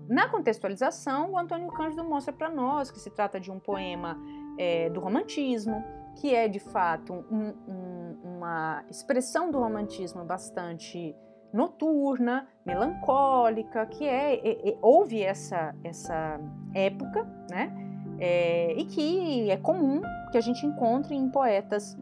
Na 0.09 0.27
contextualização, 0.29 1.33
o 1.33 1.37
Antônio 1.37 1.67
Cândido 1.67 2.03
mostra 2.03 2.33
para 2.33 2.49
nós 2.49 2.89
que 2.89 2.99
se 2.99 3.11
trata 3.11 3.39
de 3.39 3.51
um 3.51 3.59
poema 3.59 4.17
é, 4.57 4.89
do 4.89 4.99
romantismo, 4.99 5.83
que 6.19 6.33
é 6.33 6.47
de 6.47 6.59
fato 6.59 7.13
um, 7.13 7.53
um, 7.67 8.17
uma 8.23 8.83
expressão 8.89 9.51
do 9.51 9.59
romantismo 9.59 10.25
bastante 10.25 11.15
noturna, 11.53 12.47
melancólica, 12.65 13.85
que 13.85 14.05
é, 14.05 14.35
é, 14.35 14.69
é 14.69 14.77
houve 14.81 15.21
essa, 15.21 15.75
essa 15.83 16.39
época, 16.73 17.27
né? 17.49 17.71
É, 18.19 18.73
e 18.77 18.85
que 18.85 19.49
é 19.49 19.57
comum 19.57 20.01
que 20.31 20.37
a 20.37 20.41
gente 20.41 20.65
encontre 20.65 21.15
em 21.15 21.29
poetas 21.29 21.97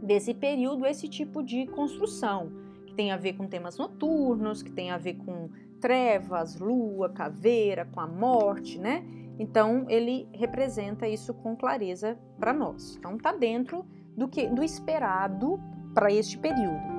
desse 0.00 0.32
período 0.32 0.86
esse 0.86 1.08
tipo 1.08 1.42
de 1.42 1.66
construção, 1.66 2.52
que 2.86 2.94
tem 2.94 3.10
a 3.10 3.16
ver 3.16 3.32
com 3.32 3.46
temas 3.46 3.76
noturnos, 3.76 4.62
que 4.62 4.70
tem 4.70 4.90
a 4.90 4.96
ver 4.96 5.14
com 5.14 5.50
trevas, 5.80 6.58
lua, 6.58 7.10
caveira, 7.10 7.84
com 7.84 8.00
a 8.00 8.06
morte, 8.06 8.78
né? 8.78 9.04
Então 9.38 9.84
ele 9.88 10.28
representa 10.32 11.06
isso 11.06 11.34
com 11.34 11.54
clareza 11.56 12.18
para 12.38 12.52
nós. 12.52 12.96
Então 12.96 13.16
está 13.16 13.32
dentro 13.32 13.84
do 14.16 14.28
que 14.28 14.46
do 14.46 14.62
esperado 14.62 15.60
para 15.94 16.10
este 16.12 16.38
período. 16.38 16.95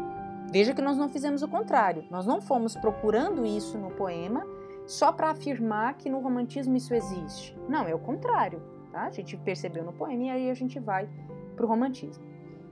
Veja 0.51 0.73
que 0.73 0.81
nós 0.81 0.97
não 0.97 1.10
fizemos 1.10 1.41
o 1.43 1.47
contrário. 1.47 2.05
Nós 2.10 2.25
não 2.25 2.39
fomos 2.39 2.75
procurando 2.75 3.45
isso 3.45 3.77
no 3.77 3.91
poema 3.91 4.45
só 4.86 5.12
para 5.12 5.29
afirmar 5.29 5.95
que 5.95 6.10
no 6.10 6.19
romantismo 6.19 6.75
isso 6.77 6.93
existe. 6.93 7.57
Não, 7.67 7.86
é 7.86 7.93
o 7.93 7.99
contrário. 7.99 8.62
Tá? 8.91 9.03
A 9.03 9.10
gente 9.10 9.36
percebeu 9.38 9.83
no 9.83 9.91
poema 9.91 10.23
e 10.23 10.29
aí 10.29 10.49
a 10.49 10.53
gente 10.53 10.79
vai 10.79 11.10
para 11.55 11.65
o 11.65 11.67
romantismo. 11.67 12.23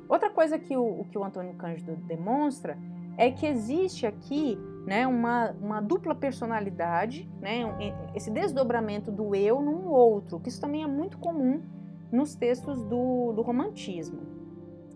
Outra 0.07 0.29
coisa 0.29 0.57
que 0.57 0.77
o, 0.77 1.05
que 1.11 1.17
o 1.17 1.23
Antônio 1.23 1.55
Cândido 1.55 1.95
demonstra 1.95 2.77
é 3.17 3.31
que 3.31 3.45
existe 3.45 4.05
aqui 4.05 4.57
né, 4.85 5.05
uma, 5.07 5.51
uma 5.61 5.81
dupla 5.81 6.13
personalidade, 6.13 7.29
né, 7.41 7.63
esse 8.13 8.29
desdobramento 8.29 9.11
do 9.11 9.35
eu 9.35 9.61
num 9.61 9.88
outro, 9.88 10.39
que 10.39 10.49
isso 10.49 10.61
também 10.61 10.83
é 10.83 10.88
muito 10.88 11.17
comum 11.17 11.61
nos 12.11 12.35
textos 12.35 12.83
do, 12.83 13.33
do 13.33 13.41
romantismo. 13.41 14.21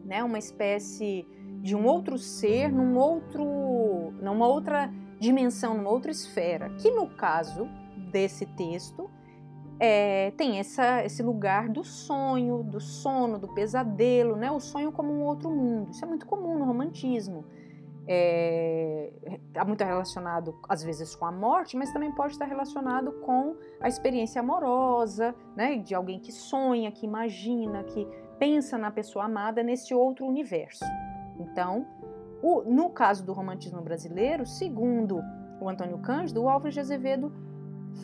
Né, 0.06 0.24
uma 0.24 0.38
espécie 0.38 1.26
de 1.62 1.76
um 1.76 1.86
outro 1.86 2.18
ser 2.18 2.72
num 2.72 2.98
outro, 2.98 4.14
numa 4.22 4.48
outra 4.48 4.92
dimensão, 5.20 5.76
numa 5.76 5.90
outra 5.90 6.12
esfera, 6.12 6.70
que 6.78 6.90
no 6.90 7.08
caso 7.08 7.68
desse 8.12 8.46
texto 8.46 9.10
é, 9.80 10.32
tem 10.32 10.60
essa, 10.60 11.06
esse 11.06 11.24
lugar 11.24 11.70
do 11.70 11.84
sonho, 11.84 12.64
do 12.64 12.82
sono, 12.82 13.40
do 13.40 13.48
pesadelo, 13.48 14.36
né? 14.36 14.52
o 14.52 14.60
sonho 14.60 14.92
como 14.92 15.12
um 15.12 15.24
outro 15.24 15.50
mundo. 15.50 15.92
Isso 15.92 16.04
é 16.04 16.08
muito 16.08 16.26
comum 16.26 16.58
no 16.60 16.66
romantismo. 16.66 17.46
É, 18.12 19.14
está 19.48 19.64
muito 19.64 19.84
relacionado, 19.84 20.60
às 20.68 20.84
vezes, 20.84 21.16
com 21.16 21.26
a 21.26 21.32
morte, 21.32 21.78
mas 21.78 21.94
também 21.94 22.12
pode 22.12 22.34
estar 22.34 22.46
relacionado 22.46 23.12
com 23.22 23.56
a 23.80 23.88
experiência 23.88 24.42
amorosa, 24.42 25.34
né? 25.56 25.78
de 25.78 25.96
alguém 25.96 26.20
que 26.20 26.32
sonha, 26.32 26.92
que 26.92 27.06
imagina, 27.06 27.84
que 27.84 28.06
pensa 28.38 28.78
na 28.78 28.92
pessoa 28.92 29.26
amada 29.26 29.64
nesse 29.64 29.94
outro 29.94 30.26
universo. 30.26 30.84
Então, 31.40 31.86
o, 32.42 32.62
no 32.64 32.90
caso 32.90 33.26
do 33.26 33.34
romantismo 33.34 33.82
brasileiro, 33.82 34.46
segundo 34.46 35.22
o 35.60 35.70
Antônio 35.70 35.98
Cândido, 36.00 36.44
o 36.44 36.50
Álvares 36.50 36.74
de 36.74 36.80
Azevedo 36.80 37.32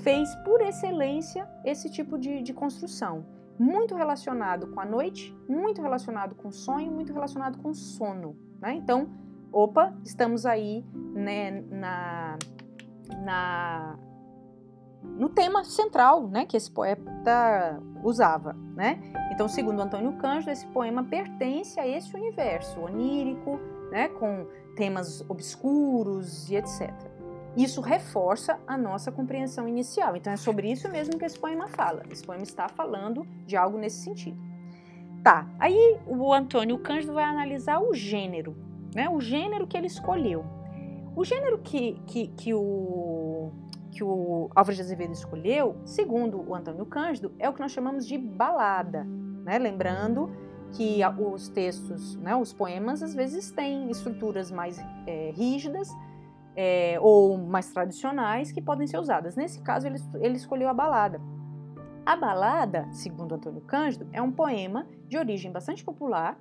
fez 0.03 0.33
por 0.43 0.61
excelência 0.61 1.47
esse 1.63 1.89
tipo 1.89 2.17
de, 2.17 2.41
de 2.41 2.53
construção. 2.53 3.25
Muito 3.57 3.95
relacionado 3.95 4.67
com 4.67 4.79
a 4.81 4.85
noite, 4.85 5.33
muito 5.47 5.81
relacionado 5.81 6.35
com 6.35 6.49
o 6.49 6.51
sonho, 6.51 6.91
muito 6.91 7.13
relacionado 7.13 7.57
com 7.59 7.69
o 7.69 7.75
sono. 7.75 8.35
Né? 8.59 8.73
Então, 8.73 9.09
opa, 9.51 9.93
estamos 10.03 10.45
aí 10.45 10.85
né, 11.13 11.63
na, 11.69 12.37
na, 13.23 13.97
no 15.17 15.29
tema 15.29 15.63
central 15.63 16.27
né, 16.27 16.45
que 16.45 16.57
esse 16.57 16.69
poeta 16.69 17.81
usava. 18.03 18.53
Né? 18.75 18.99
Então, 19.31 19.47
segundo 19.47 19.81
Antônio 19.81 20.13
Cândido, 20.13 20.51
esse 20.51 20.65
poema 20.67 21.03
pertence 21.03 21.79
a 21.79 21.87
esse 21.87 22.13
universo 22.15 22.79
onírico, 22.79 23.59
né, 23.91 24.09
com 24.09 24.45
temas 24.75 25.23
obscuros 25.29 26.49
e 26.49 26.55
etc. 26.55 26.91
Isso 27.55 27.79
reforça 27.79 28.59
a 28.67 28.77
nossa 28.77 29.11
compreensão 29.11 29.67
inicial. 29.67 30.15
Então, 30.15 30.33
é 30.33 30.37
sobre 30.37 30.69
isso 30.69 30.89
mesmo 30.89 31.17
que 31.17 31.23
esse 31.23 31.39
poema 31.39 31.67
fala. 31.69 32.03
Esse 32.09 32.23
poema 32.23 32.43
está 32.43 32.67
falando 32.67 33.25
de 33.45 33.55
algo 33.55 33.77
nesse 33.77 34.03
sentido. 34.03 34.37
Tá, 35.23 35.47
aí 35.57 35.97
o 36.05 36.31
Antônio 36.31 36.77
Cândido 36.77 37.13
vai 37.13 37.23
analisar 37.23 37.79
o 37.79 37.95
gênero, 37.95 38.55
né? 38.93 39.09
O 39.09 39.19
gênero 39.19 39.65
que 39.65 39.75
ele 39.75 39.87
escolheu. 39.87 40.45
O 41.15 41.23
gênero 41.23 41.57
que, 41.59 41.93
que, 42.05 42.27
que 42.27 42.53
o 42.53 42.59
que 43.95 44.03
o 44.03 44.49
Álvares 44.53 44.75
de 44.75 44.81
Azevedo 44.81 45.13
escolheu, 45.13 45.77
segundo 45.85 46.43
o 46.47 46.53
Antônio 46.53 46.85
Cândido, 46.85 47.31
é 47.39 47.47
o 47.47 47.53
que 47.53 47.61
nós 47.61 47.71
chamamos 47.71 48.05
de 48.05 48.17
balada, 48.17 49.05
né? 49.45 49.57
Lembrando 49.57 50.29
que 50.73 50.99
os 51.17 51.47
textos, 51.47 52.17
né, 52.17 52.35
os 52.35 52.51
poemas, 52.51 53.01
às 53.01 53.15
vezes 53.15 53.51
têm 53.51 53.89
estruturas 53.89 54.51
mais 54.51 54.77
é, 55.07 55.31
rígidas 55.33 55.87
é, 56.57 56.97
ou 56.99 57.37
mais 57.37 57.71
tradicionais 57.71 58.51
que 58.51 58.61
podem 58.61 58.85
ser 58.85 58.97
usadas. 58.97 59.37
Nesse 59.37 59.61
caso, 59.61 59.87
ele, 59.87 59.97
ele 60.15 60.35
escolheu 60.35 60.67
a 60.67 60.73
balada. 60.73 61.21
A 62.05 62.17
balada, 62.17 62.89
segundo 62.91 63.33
Antônio 63.35 63.61
Cândido, 63.61 64.09
é 64.11 64.21
um 64.21 64.31
poema 64.31 64.85
de 65.07 65.17
origem 65.17 65.51
bastante 65.53 65.85
popular, 65.85 66.37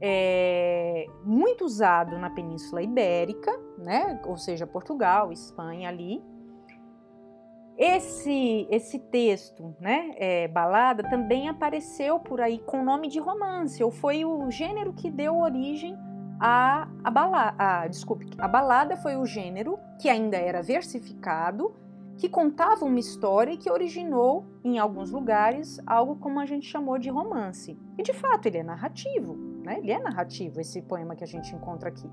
é, 0.00 1.06
muito 1.24 1.64
usado 1.64 2.16
na 2.16 2.30
Península 2.30 2.80
Ibérica, 2.80 3.50
né, 3.76 4.20
ou 4.24 4.36
seja, 4.36 4.66
Portugal, 4.66 5.32
Espanha 5.32 5.88
ali, 5.88 6.22
esse, 7.78 8.66
esse 8.70 8.98
texto, 8.98 9.74
né, 9.78 10.14
é, 10.16 10.48
balada, 10.48 11.02
também 11.02 11.48
apareceu 11.48 12.18
por 12.18 12.40
aí 12.40 12.58
com 12.58 12.80
o 12.80 12.84
nome 12.84 13.08
de 13.08 13.18
romance, 13.18 13.82
ou 13.84 13.90
foi 13.90 14.24
o 14.24 14.50
gênero 14.50 14.94
que 14.94 15.10
deu 15.10 15.36
origem 15.38 15.96
à, 16.40 16.88
balada. 17.12 17.86
desculpe, 17.88 18.30
a 18.38 18.48
balada 18.48 18.96
foi 18.96 19.16
o 19.16 19.26
gênero 19.26 19.78
que 20.00 20.08
ainda 20.08 20.38
era 20.38 20.62
versificado, 20.62 21.74
que 22.16 22.30
contava 22.30 22.86
uma 22.86 22.98
história 22.98 23.52
e 23.52 23.58
que 23.58 23.70
originou, 23.70 24.46
em 24.64 24.78
alguns 24.78 25.10
lugares, 25.10 25.78
algo 25.86 26.16
como 26.16 26.40
a 26.40 26.46
gente 26.46 26.66
chamou 26.66 26.98
de 26.98 27.10
romance. 27.10 27.78
E 27.98 28.02
de 28.02 28.14
fato, 28.14 28.46
ele 28.46 28.56
é 28.56 28.62
narrativo, 28.62 29.36
né? 29.62 29.78
ele 29.80 29.92
é 29.92 29.98
narrativo, 29.98 30.58
esse 30.58 30.80
poema 30.80 31.14
que 31.14 31.24
a 31.24 31.26
gente 31.26 31.54
encontra 31.54 31.90
aqui. 31.90 32.10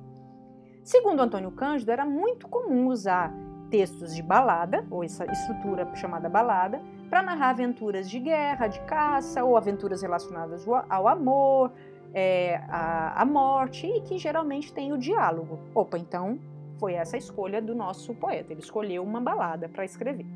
Segundo 0.83 1.21
Antônio 1.21 1.51
Cândido, 1.51 1.89
era 1.89 2.05
muito 2.05 2.49
comum 2.49 2.87
usar 2.87 3.33
textos 3.73 4.13
de 4.13 4.21
balada, 4.21 4.85
ou 4.91 5.03
essa 5.03 5.25
estrutura 5.25 5.89
chamada 5.95 6.29
balada, 6.29 6.79
para 7.09 7.23
narrar 7.23 7.49
aventuras 7.49 8.07
de 8.07 8.19
guerra, 8.19 8.67
de 8.67 8.79
caça, 8.81 9.43
ou 9.43 9.57
aventuras 9.57 10.03
relacionadas 10.03 10.63
ao 10.87 11.07
amor, 11.07 11.71
é, 12.13 12.57
à, 12.69 13.19
à 13.19 13.25
morte, 13.25 13.87
e 13.87 14.01
que 14.01 14.19
geralmente 14.19 14.71
tem 14.71 14.93
o 14.93 14.97
diálogo. 14.97 15.57
Opa, 15.73 15.97
então 15.97 16.37
foi 16.77 16.93
essa 16.93 17.15
a 17.15 17.17
escolha 17.17 17.59
do 17.59 17.73
nosso 17.73 18.13
poeta, 18.13 18.53
ele 18.53 18.61
escolheu 18.61 19.01
uma 19.01 19.19
balada 19.19 19.67
para 19.67 19.83
escrever. 19.83 20.27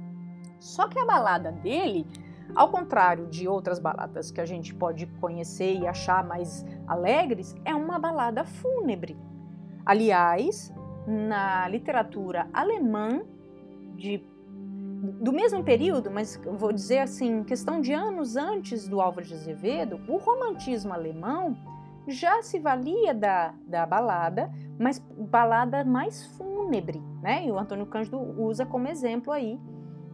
Só 0.60 0.88
que 0.88 0.98
a 0.98 1.06
balada 1.06 1.52
dele, 1.52 2.08
ao 2.56 2.72
contrário 2.72 3.28
de 3.28 3.48
outras 3.48 3.78
baladas 3.78 4.32
que 4.32 4.42
a 4.42 4.48
gente 4.48 4.74
pode 4.74 5.06
conhecer 5.22 5.76
e 5.76 5.86
achar 5.86 6.24
mais 6.24 6.66
alegres, 6.88 7.56
é 7.64 7.76
uma 7.76 8.00
balada 8.00 8.44
fúnebre. 8.44 9.16
Aliás, 9.86 10.74
na 11.08 11.68
literatura 11.70 12.50
alemã 12.54 13.22
de 13.96 14.22
do 15.22 15.32
mesmo 15.32 15.64
período, 15.64 16.10
mas 16.10 16.42
vou 16.58 16.74
dizer 16.74 17.00
assim, 17.00 17.44
questão 17.44 17.80
de 17.80 17.94
anos 17.94 18.36
antes 18.36 18.88
do 18.88 19.00
Álvares 19.00 19.30
de 19.30 19.36
Azevedo, 19.36 20.02
o 20.08 20.18
romantismo 20.18 20.92
alemão 20.92 21.56
já 22.08 22.42
se 22.42 22.58
valia 22.58 23.14
da, 23.14 23.54
da 23.68 23.86
balada, 23.86 24.52
mas 24.80 25.00
balada 25.00 25.84
mais 25.84 26.26
fúnebre, 26.38 27.02
né? 27.22 27.46
E 27.46 27.52
o 27.52 27.60
Antônio 27.60 27.86
Cândido 27.86 28.18
usa 28.18 28.66
como 28.66 28.88
exemplo 28.88 29.32
aí 29.32 29.60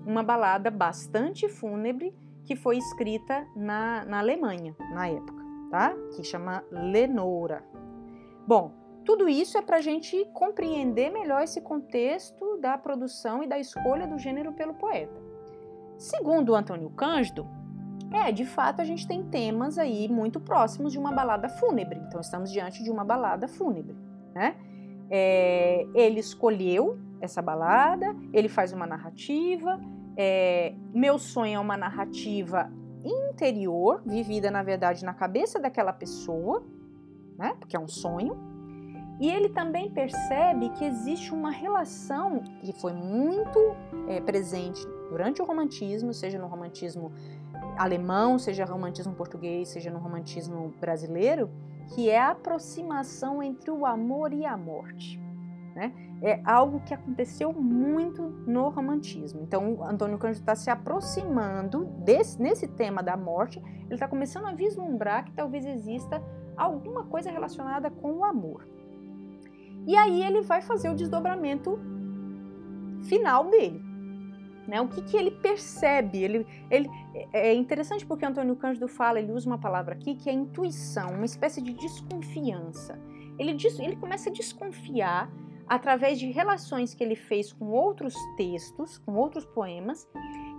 uma 0.06 0.22
balada 0.22 0.70
bastante 0.70 1.48
fúnebre 1.48 2.14
que 2.44 2.56
foi 2.56 2.78
escrita 2.78 3.48
na, 3.56 4.04
na 4.06 4.20
Alemanha, 4.20 4.76
na 4.92 5.08
época, 5.08 5.42
tá? 5.72 5.94
Que 6.16 6.24
chama 6.24 6.64
Lenora. 6.70 7.64
Bom, 8.46 8.83
tudo 9.04 9.28
isso 9.28 9.58
é 9.58 9.62
para 9.62 9.78
a 9.78 9.82
gente 9.82 10.26
compreender 10.34 11.10
melhor 11.12 11.44
esse 11.44 11.62
contexto 11.62 12.58
da 12.58 12.78
produção 12.78 13.44
e 13.44 13.48
da 13.48 13.60
escolha 13.60 14.08
do 14.08 14.18
gênero 14.18 14.54
pelo 14.54 14.74
poeta. 14.74 15.22
Segundo 15.98 16.56
Antônio 16.56 16.90
Cândido, 16.90 17.48
é, 18.12 18.32
de 18.32 18.46
fato 18.46 18.82
a 18.82 18.86
gente 18.86 19.08
tem 19.08 19.24
temas 19.24 19.78
aí 19.78 20.08
muito 20.08 20.40
próximos 20.40 20.92
de 20.92 21.00
uma 21.00 21.12
balada 21.12 21.50
fúnebre. 21.50 22.00
Então 22.08 22.22
estamos 22.22 22.52
diante 22.52 22.84
de 22.84 22.92
uma 22.92 23.04
balada 23.04 23.48
fúnebre, 23.48 23.96
né? 24.34 24.56
É, 25.10 25.86
ele 25.94 26.20
escolheu 26.20 26.98
essa 27.20 27.42
balada, 27.42 28.16
ele 28.32 28.48
faz 28.48 28.72
uma 28.72 28.86
narrativa. 28.86 29.80
É, 30.16 30.74
Meu 30.94 31.18
sonho 31.18 31.56
é 31.56 31.60
uma 31.60 31.76
narrativa 31.76 32.72
interior, 33.04 34.02
vivida 34.06 34.50
na 34.50 34.64
verdade 34.64 35.04
na 35.04 35.14
cabeça 35.14 35.60
daquela 35.60 35.92
pessoa, 35.92 36.64
né? 37.38 37.56
Porque 37.60 37.76
é 37.76 37.80
um 37.80 37.88
sonho. 37.88 38.53
E 39.20 39.30
ele 39.30 39.50
também 39.50 39.90
percebe 39.92 40.70
que 40.70 40.84
existe 40.84 41.34
uma 41.34 41.52
relação 41.52 42.44
que 42.62 42.74
foi 42.74 42.94
muito 42.94 43.60
é, 44.08 44.20
presente 44.20 44.86
durante 45.10 45.42
o 45.42 45.46
romantismo, 45.46 46.14
seja 46.14 46.40
no 46.40 46.48
romantismo 46.48 47.12
alemão, 47.78 48.40
seja 48.40 48.66
no 48.66 48.74
romantismo 48.74 49.14
português, 49.14 49.70
seja 49.70 49.92
no 49.92 50.00
romantismo 50.00 50.74
brasileiro, 50.80 51.50
que 51.94 52.10
é 52.10 52.20
a 52.20 52.32
aproximação 52.32 53.42
entre 53.42 53.70
o 53.70 53.86
amor 53.86 54.34
e 54.34 54.46
a 54.46 54.58
morte. 54.58 55.20
Né? 55.76 55.94
É 56.22 56.42
algo 56.46 56.80
que 56.82 56.94
aconteceu 56.94 57.52
muito 57.52 58.22
no 58.48 58.70
romantismo. 58.70 59.42
Então, 59.42 59.84
Antônio 59.84 60.18
Cândido 60.18 60.42
está 60.42 60.56
se 60.56 60.70
aproximando 60.70 61.86
desse, 62.00 62.42
nesse 62.42 62.68
tema 62.68 63.04
da 63.04 63.18
morte, 63.18 63.60
ele 63.60 63.94
está 63.94 64.08
começando 64.08 64.46
a 64.46 64.54
vislumbrar 64.54 65.26
que 65.26 65.34
talvez 65.34 65.66
exista 65.66 66.22
alguma 66.56 67.06
coisa 67.06 67.32
relacionada 67.32 67.90
com 67.90 68.14
o 68.14 68.24
amor. 68.24 68.68
E 69.86 69.96
aí 69.96 70.24
ele 70.24 70.42
vai 70.42 70.62
fazer 70.62 70.90
o 70.90 70.96
desdobramento 70.96 71.80
final 73.04 73.50
dele. 73.50 73.82
Né? 74.68 74.80
O 74.80 74.88
que, 74.88 75.02
que 75.02 75.18
ele 75.18 75.32
percebe? 75.32 76.24
Ele, 76.24 76.48
ele, 76.72 76.90
é 77.34 77.54
interessante 77.54 78.06
porque 78.06 78.26
Antônio 78.26 78.56
Cândido 78.56 78.88
fala, 78.88 79.20
ele 79.20 79.32
usa 79.32 79.48
uma 79.48 79.58
palavra 79.58 79.94
aqui 79.94 80.16
que 80.16 80.30
é 80.30 80.34
intuição, 80.34 81.10
uma 81.10 81.26
espécie 81.26 81.62
de 81.62 81.74
desconfiança. 81.74 83.00
Ele, 83.38 83.54
diz, 83.54 83.78
ele 83.80 83.96
começa 83.96 84.30
a 84.30 84.34
desconfiar 84.34 85.30
através 85.68 86.20
de 86.20 86.32
relações 86.32 86.94
que 86.94 87.04
ele 87.04 87.16
fez 87.16 87.52
com 87.52 87.72
outros 87.72 88.16
textos, 88.38 88.98
com 89.00 89.16
outros 89.16 89.46
poemas, 89.46 90.08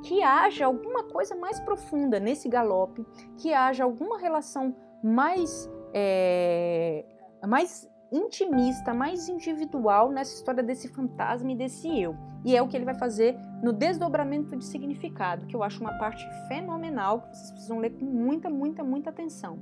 que 0.02 0.22
haja 0.22 0.66
alguma 0.66 1.04
coisa 1.04 1.34
mais 1.36 1.60
profunda 1.60 2.18
nesse 2.18 2.48
galope, 2.48 3.06
que 3.38 3.54
haja 3.54 3.84
alguma 3.84 4.18
relação 4.18 4.76
mais, 5.02 5.70
é, 5.94 7.04
mais 7.46 7.88
intimista, 8.14 8.94
mais 8.94 9.28
individual 9.28 10.10
nessa 10.10 10.34
história 10.34 10.62
desse 10.62 10.88
fantasma 10.88 11.50
e 11.50 11.56
desse 11.56 11.88
eu. 12.00 12.16
E 12.44 12.56
é 12.56 12.62
o 12.62 12.68
que 12.68 12.76
ele 12.76 12.84
vai 12.84 12.94
fazer 12.94 13.36
no 13.62 13.72
desdobramento 13.72 14.56
de 14.56 14.64
significado, 14.64 15.46
que 15.46 15.56
eu 15.56 15.62
acho 15.62 15.80
uma 15.80 15.96
parte 15.98 16.24
fenomenal, 16.46 17.22
que 17.22 17.36
vocês 17.36 17.50
precisam 17.50 17.78
ler 17.78 17.90
com 17.90 18.04
muita, 18.04 18.48
muita, 18.50 18.84
muita 18.84 19.10
atenção. 19.10 19.58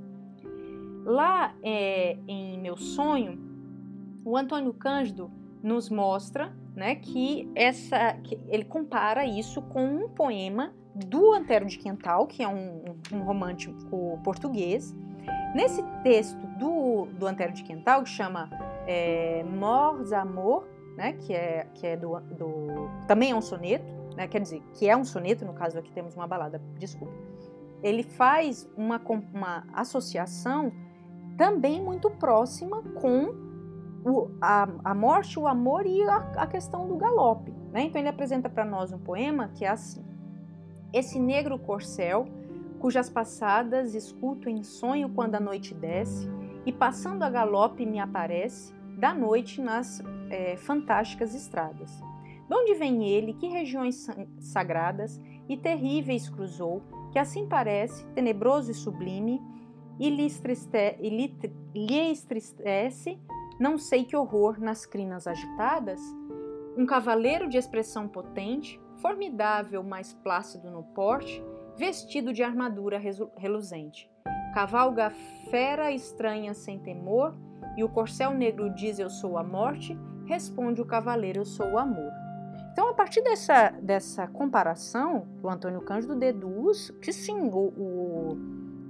Lá 1.05 1.55
é, 1.63 2.19
em 2.29 2.61
Meu 2.61 2.77
Sonho, 2.77 3.39
o 4.25 4.37
Antônio 4.37 4.75
Cândido 4.75 5.31
nos 5.63 5.89
mostra 5.89 6.53
né, 6.75 6.97
que, 6.97 7.49
essa, 7.55 8.15
que 8.25 8.39
ele 8.49 8.65
compara 8.65 9.25
isso 9.25 9.63
com 9.63 9.85
um 9.85 10.09
poema 10.09 10.73
do 10.95 11.33
Antero 11.33 11.67
de 11.67 11.79
Quental, 11.79 12.27
que 12.27 12.43
é 12.43 12.49
um, 12.49 12.85
um 13.13 13.23
romântico 13.23 14.21
português, 14.23 14.95
Nesse 15.55 15.83
texto 16.03 16.47
do, 16.59 17.07
do 17.07 17.27
Antero 17.27 17.53
de 17.53 17.63
Quental, 17.63 18.03
que 18.03 18.09
chama 18.09 18.49
é, 18.87 19.45
Mors 19.45 20.13
Amor, 20.13 20.67
né, 20.97 21.15
que 21.15 21.33
é, 21.33 21.67
que 21.75 21.87
é 21.87 21.97
do, 21.97 22.19
do, 22.21 22.91
também 23.07 23.31
é 23.31 23.35
um 23.35 23.43
soneto, 23.43 23.85
né, 24.17 24.27
quer 24.27 24.41
dizer, 24.41 24.63
que 24.75 24.89
é 24.89 24.97
um 24.97 25.05
soneto, 25.05 25.45
no 25.45 25.53
caso 25.53 25.79
aqui 25.79 25.93
temos 25.93 26.15
uma 26.15 26.27
balada, 26.27 26.61
desculpa. 26.79 27.13
Ele 27.83 28.03
faz 28.03 28.69
uma, 28.77 29.01
uma 29.33 29.65
associação 29.73 30.73
também 31.37 31.83
muito 31.83 32.11
próxima 32.11 32.83
com 33.01 33.35
o, 34.05 34.31
a, 34.41 34.69
a 34.85 34.95
morte, 34.95 35.39
o 35.39 35.47
amor 35.47 35.87
e 35.87 36.03
a, 36.03 36.17
a 36.37 36.47
questão 36.47 36.87
do 36.87 36.97
galope. 36.97 37.53
Né? 37.73 37.83
Então 37.85 38.01
ele 38.01 38.09
apresenta 38.09 38.49
para 38.49 38.65
nós 38.65 38.93
um 38.93 38.99
poema 38.99 39.49
que 39.49 39.65
é 39.65 39.69
assim: 39.69 40.05
Esse 40.93 41.19
negro 41.19 41.59
corcel 41.59 42.27
cujas 42.83 43.09
passadas 43.09 43.95
escuto 43.95 44.49
em 44.49 44.65
sonho 44.65 45.09
quando 45.09 45.37
a 45.37 45.41
noite 45.41 45.73
desce, 45.73 46.29
e 46.67 46.73
passando 46.73 47.23
a 47.23 47.31
galope 47.31 47.87
me 47.87 48.01
aparece, 48.01 48.75
da 48.99 49.15
noite 49.15 49.61
nas 49.61 50.03
é, 50.29 50.57
fantásticas 50.57 51.33
estradas. 51.33 52.03
De 52.49 52.53
onde 52.53 52.75
vem 52.75 53.05
ele, 53.09 53.35
que 53.35 53.47
regiões 53.47 54.09
sagradas 54.41 55.21
e 55.49 55.57
terríveis 55.57 56.29
cruzou, 56.29 56.83
que 57.13 57.21
assim 57.21 57.47
parece, 57.47 58.05
tenebroso 58.17 58.73
e 58.73 58.75
sublime, 58.75 59.41
e 60.01 60.11
lhe, 60.11 60.27
e 60.99 61.09
lhe, 61.73 62.11
estristece, 62.11 63.17
não 63.61 63.79
sei 63.79 64.03
que 64.05 64.17
horror 64.17 64.61
nas 64.61 64.85
crinas 64.85 65.29
agitadas? 65.29 66.01
Um 66.77 66.85
cavaleiro 66.85 67.49
de 67.49 67.59
expressão 67.59 68.09
potente, 68.09 68.81
formidável, 68.97 69.85
mais 69.85 70.13
plácido 70.13 70.69
no 70.69 70.83
porte, 70.83 71.41
vestido 71.83 72.33
de 72.33 72.45
armadura 72.45 72.97
reluzente. 73.37 74.09
Cavalga 74.55 75.11
fera 75.51 75.91
estranha 75.91 76.55
sem 76.55 76.79
temor, 76.79 77.35
e 77.77 77.83
o 77.83 77.89
corcel 77.89 78.31
negro 78.33 78.71
diz 78.71 79.01
eu 79.01 79.11
sou 79.11 79.37
a 79.37 79.43
morte, 79.43 79.99
responde 80.25 80.81
o 80.81 80.87
cavaleiro 80.87 81.41
eu 81.41 81.45
sou 81.45 81.73
o 81.73 81.79
amor. 81.79 82.13
Então, 82.71 82.89
a 82.89 82.95
partir 82.95 83.21
dessa, 83.23 83.71
dessa 83.83 84.29
comparação, 84.29 85.27
o 85.43 85.49
Antônio 85.49 85.81
Cândido 85.81 86.15
deduz 86.15 86.93
que 87.03 87.13
sim, 87.13 87.51
o, 87.53 87.73
o, 87.77 88.39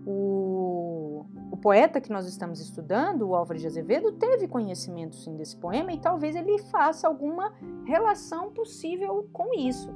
o, 0.07 1.27
o, 1.51 1.57
poeta 1.57 1.99
que 1.99 2.13
nós 2.13 2.29
estamos 2.29 2.61
estudando, 2.61 3.27
o 3.27 3.35
Álvares 3.35 3.63
de 3.63 3.69
Azevedo, 3.69 4.13
teve 4.13 4.47
conhecimento 4.47 5.17
sim 5.17 5.35
desse 5.35 5.57
poema 5.57 5.95
e 5.95 5.99
talvez 5.99 6.37
ele 6.37 6.59
faça 6.65 7.09
alguma 7.09 7.55
relação 7.87 8.53
possível 8.53 9.31
com 9.33 9.55
isso. 9.55 9.91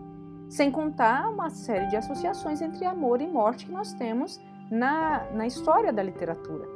Sem 0.49 0.71
contar 0.71 1.29
uma 1.29 1.51
série 1.51 1.89
de 1.89 1.97
associações 1.97 2.63
entre 2.63 2.85
amor 2.85 3.21
e 3.21 3.27
morte 3.27 3.67
que 3.67 3.73
nós 3.73 3.93
temos 3.95 4.41
na, 4.71 5.25
na 5.33 5.47
história 5.47 5.93
da 5.93 6.03
literatura, 6.03 6.67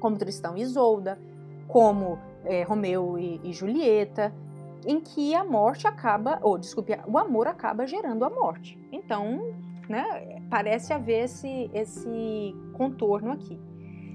como 0.00 0.16
Tristão 0.16 0.56
e 0.56 0.60
Isolda, 0.60 1.18
como 1.66 2.18
é, 2.44 2.62
Romeu 2.62 3.18
e, 3.18 3.40
e 3.42 3.52
Julieta, 3.52 4.32
em 4.86 5.00
que 5.00 5.34
a 5.34 5.44
morte 5.44 5.86
acaba, 5.86 6.38
ou 6.42 6.58
desculpe, 6.58 6.98
o 7.06 7.18
amor 7.18 7.46
acaba 7.46 7.86
gerando 7.86 8.24
a 8.24 8.30
morte. 8.30 8.78
Então, 8.92 9.54
né, 9.88 10.40
parece 10.48 10.92
haver 10.92 11.24
esse, 11.24 11.70
esse 11.72 12.54
contorno 12.74 13.32
aqui. 13.32 13.60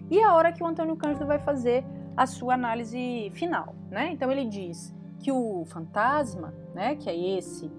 E 0.10 0.20
é 0.20 0.24
a 0.24 0.34
hora 0.34 0.52
que 0.52 0.64
o 0.64 0.66
Antônio 0.66 0.96
Cândido 0.96 1.26
vai 1.26 1.40
fazer 1.40 1.84
a 2.16 2.26
sua 2.26 2.54
análise 2.54 3.32
final, 3.34 3.76
né? 3.90 4.12
Então 4.12 4.32
ele 4.32 4.46
diz 4.46 4.94
que 5.20 5.32
o 5.32 5.66
fantasma, 5.66 6.54
né, 6.76 6.96
que 6.96 7.10
é 7.10 7.38
esse, 7.38 7.72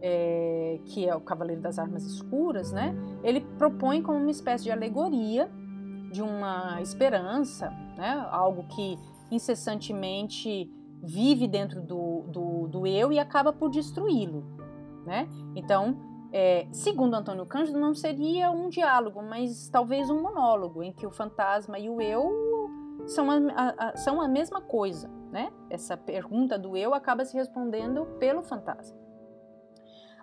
é, 0.00 0.80
que 0.84 1.08
é 1.08 1.14
o 1.14 1.20
Cavaleiro 1.20 1.60
das 1.60 1.78
Armas 1.78 2.04
Escuras, 2.04 2.72
né, 2.72 2.94
ele 3.22 3.40
propõe 3.58 4.02
como 4.02 4.18
uma 4.18 4.30
espécie 4.30 4.64
de 4.64 4.70
alegoria 4.70 5.50
de 6.12 6.22
uma 6.22 6.80
esperança, 6.80 7.70
né, 7.96 8.26
algo 8.30 8.64
que 8.68 8.98
incessantemente 9.30 10.70
vive 11.02 11.46
dentro 11.46 11.80
do, 11.82 12.22
do, 12.28 12.68
do 12.68 12.86
eu 12.86 13.12
e 13.12 13.18
acaba 13.18 13.52
por 13.52 13.70
destruí-lo. 13.70 14.44
Né? 15.04 15.28
Então, 15.54 15.96
é, 16.32 16.66
segundo 16.72 17.14
Antônio 17.14 17.46
Cândido, 17.46 17.78
não 17.78 17.94
seria 17.94 18.50
um 18.50 18.68
diálogo, 18.68 19.22
mas 19.22 19.68
talvez 19.68 20.10
um 20.10 20.20
monólogo, 20.20 20.82
em 20.82 20.92
que 20.92 21.06
o 21.06 21.10
fantasma 21.10 21.78
e 21.78 21.88
o 21.88 22.00
eu 22.00 22.70
são 23.06 23.30
a, 23.30 23.36
a, 23.36 23.88
a, 23.88 23.96
são 23.96 24.20
a 24.20 24.28
mesma 24.28 24.60
coisa. 24.60 25.08
Né? 25.30 25.52
Essa 25.70 25.96
pergunta 25.96 26.58
do 26.58 26.76
eu 26.76 26.94
acaba 26.94 27.24
se 27.24 27.36
respondendo 27.36 28.06
pelo 28.18 28.42
fantasma. 28.42 29.05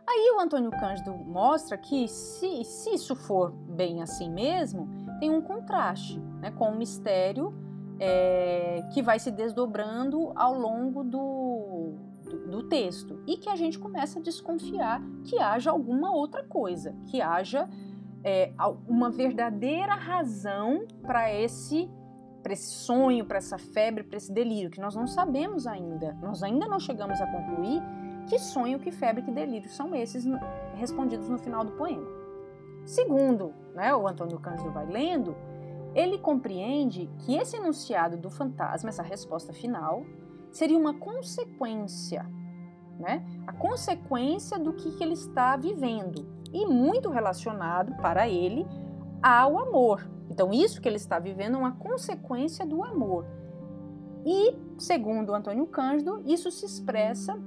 Aí 0.08 0.34
o 0.36 0.42
Antônio 0.42 0.70
Cândido 0.72 1.14
mostra 1.14 1.78
que, 1.78 2.08
se, 2.08 2.64
se 2.64 2.90
isso 2.92 3.16
for 3.16 3.52
bem 3.52 4.02
assim 4.02 4.30
mesmo, 4.30 4.90
tem 5.20 5.30
um 5.30 5.42
contraste 5.42 6.20
né, 6.42 6.52
com 6.52 6.70
o 6.70 6.76
mistério 6.76 7.54
é, 8.00 8.84
que 8.94 9.02
vai 9.02 9.18
se 9.18 9.32
desdobrando 9.32 10.32
ao 10.36 10.54
longo 10.54 11.04
do, 11.04 11.94
do, 12.24 12.48
do, 12.48 12.64
texto 12.64 13.24
e 13.26 13.38
que 13.38 13.50
a 13.50 13.56
gente 13.56 13.80
começa 13.80 14.20
a 14.20 14.22
desconfiar 14.22 15.02
que 15.24 15.40
haja 15.40 15.72
alguma 15.72 16.14
outra 16.14 16.44
coisa, 16.44 16.94
que 17.08 17.22
haja 17.22 17.70
é, 18.24 18.52
uma 18.88 19.10
verdadeira 19.10 19.94
razão 19.94 20.86
para 21.02 21.34
esse 21.34 21.90
para 22.42 22.52
esse 22.52 22.72
sonho, 22.72 23.24
para 23.26 23.38
essa 23.38 23.58
febre, 23.58 24.04
para 24.04 24.18
esse 24.18 24.30
delírio, 24.30 24.70
que 24.70 24.82
nós 24.82 24.94
não 24.94 25.08
sabemos 25.08 25.66
ainda. 25.66 26.12
Nós 26.22 26.44
ainda 26.44 26.68
não 26.68 26.78
chegamos 26.78 27.22
a 27.22 27.26
concluir 27.26 27.82
que 28.24 28.40
sonho, 28.40 28.80
que 28.80 28.92
febre, 28.92 29.22
que 29.22 29.32
delírio 29.32 29.70
são 29.70 29.94
esses 29.96 30.26
respondidos 30.76 31.30
no 31.30 31.38
final 31.38 31.64
do 31.64 31.72
poema. 31.74 32.08
Segundo, 32.86 33.54
né, 33.74 33.96
o 33.96 34.08
Antônio 34.08 34.40
Cândido 34.40 34.72
vai 34.72 34.86
lendo, 34.86 35.36
ele 35.96 36.18
compreende 36.18 37.10
que 37.20 37.36
esse 37.36 37.56
enunciado 37.56 38.18
do 38.18 38.30
fantasma, 38.30 38.90
essa 38.90 39.04
resposta 39.04 39.54
final, 39.54 40.04
seria 40.52 40.78
uma 40.78 40.94
consequência, 40.94 42.26
né? 43.00 43.26
A 43.48 43.54
consequência 43.54 44.60
do 44.60 44.74
que, 44.74 44.92
que 44.92 45.04
ele 45.04 45.14
está 45.14 45.56
vivendo 45.56 46.26
e 46.52 46.66
muito 46.66 47.10
relacionado 47.10 47.96
para 47.98 48.28
ele 48.28 48.66
ao 49.22 49.58
amor. 49.58 50.08
Então, 50.30 50.52
isso 50.52 50.82
que 50.82 50.88
ele 50.88 50.98
está 50.98 51.20
vivendo 51.20 51.56
é 51.56 51.60
uma 51.60 51.74
consequência 51.74 52.66
do 52.66 52.84
amor. 52.84 53.26
E, 54.26 54.56
segundo 54.78 55.34
Antônio 55.34 55.66
Cândido, 55.68 56.22
isso 56.26 56.50
se 56.52 56.66
expressa 56.66 57.38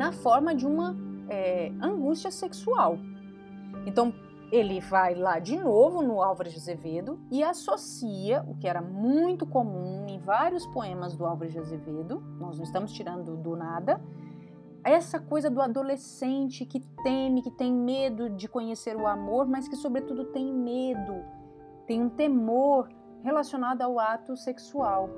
na 0.00 0.12
forma 0.12 0.54
de 0.54 0.66
uma 0.66 0.96
é, 1.28 1.70
angústia 1.78 2.30
sexual. 2.30 2.98
Então, 3.84 4.14
ele 4.50 4.80
vai 4.80 5.14
lá 5.14 5.38
de 5.38 5.58
novo 5.58 6.00
no 6.00 6.22
Álvares 6.22 6.54
de 6.54 6.58
Azevedo 6.58 7.20
e 7.30 7.42
associa 7.42 8.42
o 8.48 8.56
que 8.56 8.66
era 8.66 8.80
muito 8.80 9.44
comum 9.44 10.06
em 10.08 10.18
vários 10.18 10.66
poemas 10.68 11.14
do 11.14 11.26
Álvares 11.26 11.52
de 11.52 11.58
Azevedo, 11.58 12.22
nós 12.38 12.56
não 12.56 12.64
estamos 12.64 12.92
tirando 12.94 13.36
do 13.36 13.54
nada, 13.54 14.00
essa 14.82 15.20
coisa 15.20 15.50
do 15.50 15.60
adolescente 15.60 16.64
que 16.64 16.80
teme, 17.04 17.42
que 17.42 17.50
tem 17.50 17.70
medo 17.70 18.30
de 18.30 18.48
conhecer 18.48 18.96
o 18.96 19.06
amor, 19.06 19.46
mas 19.46 19.68
que, 19.68 19.76
sobretudo, 19.76 20.24
tem 20.32 20.50
medo, 20.50 21.22
tem 21.86 22.02
um 22.02 22.08
temor 22.08 22.88
relacionado 23.22 23.82
ao 23.82 23.98
ato 24.00 24.34
sexual. 24.34 25.10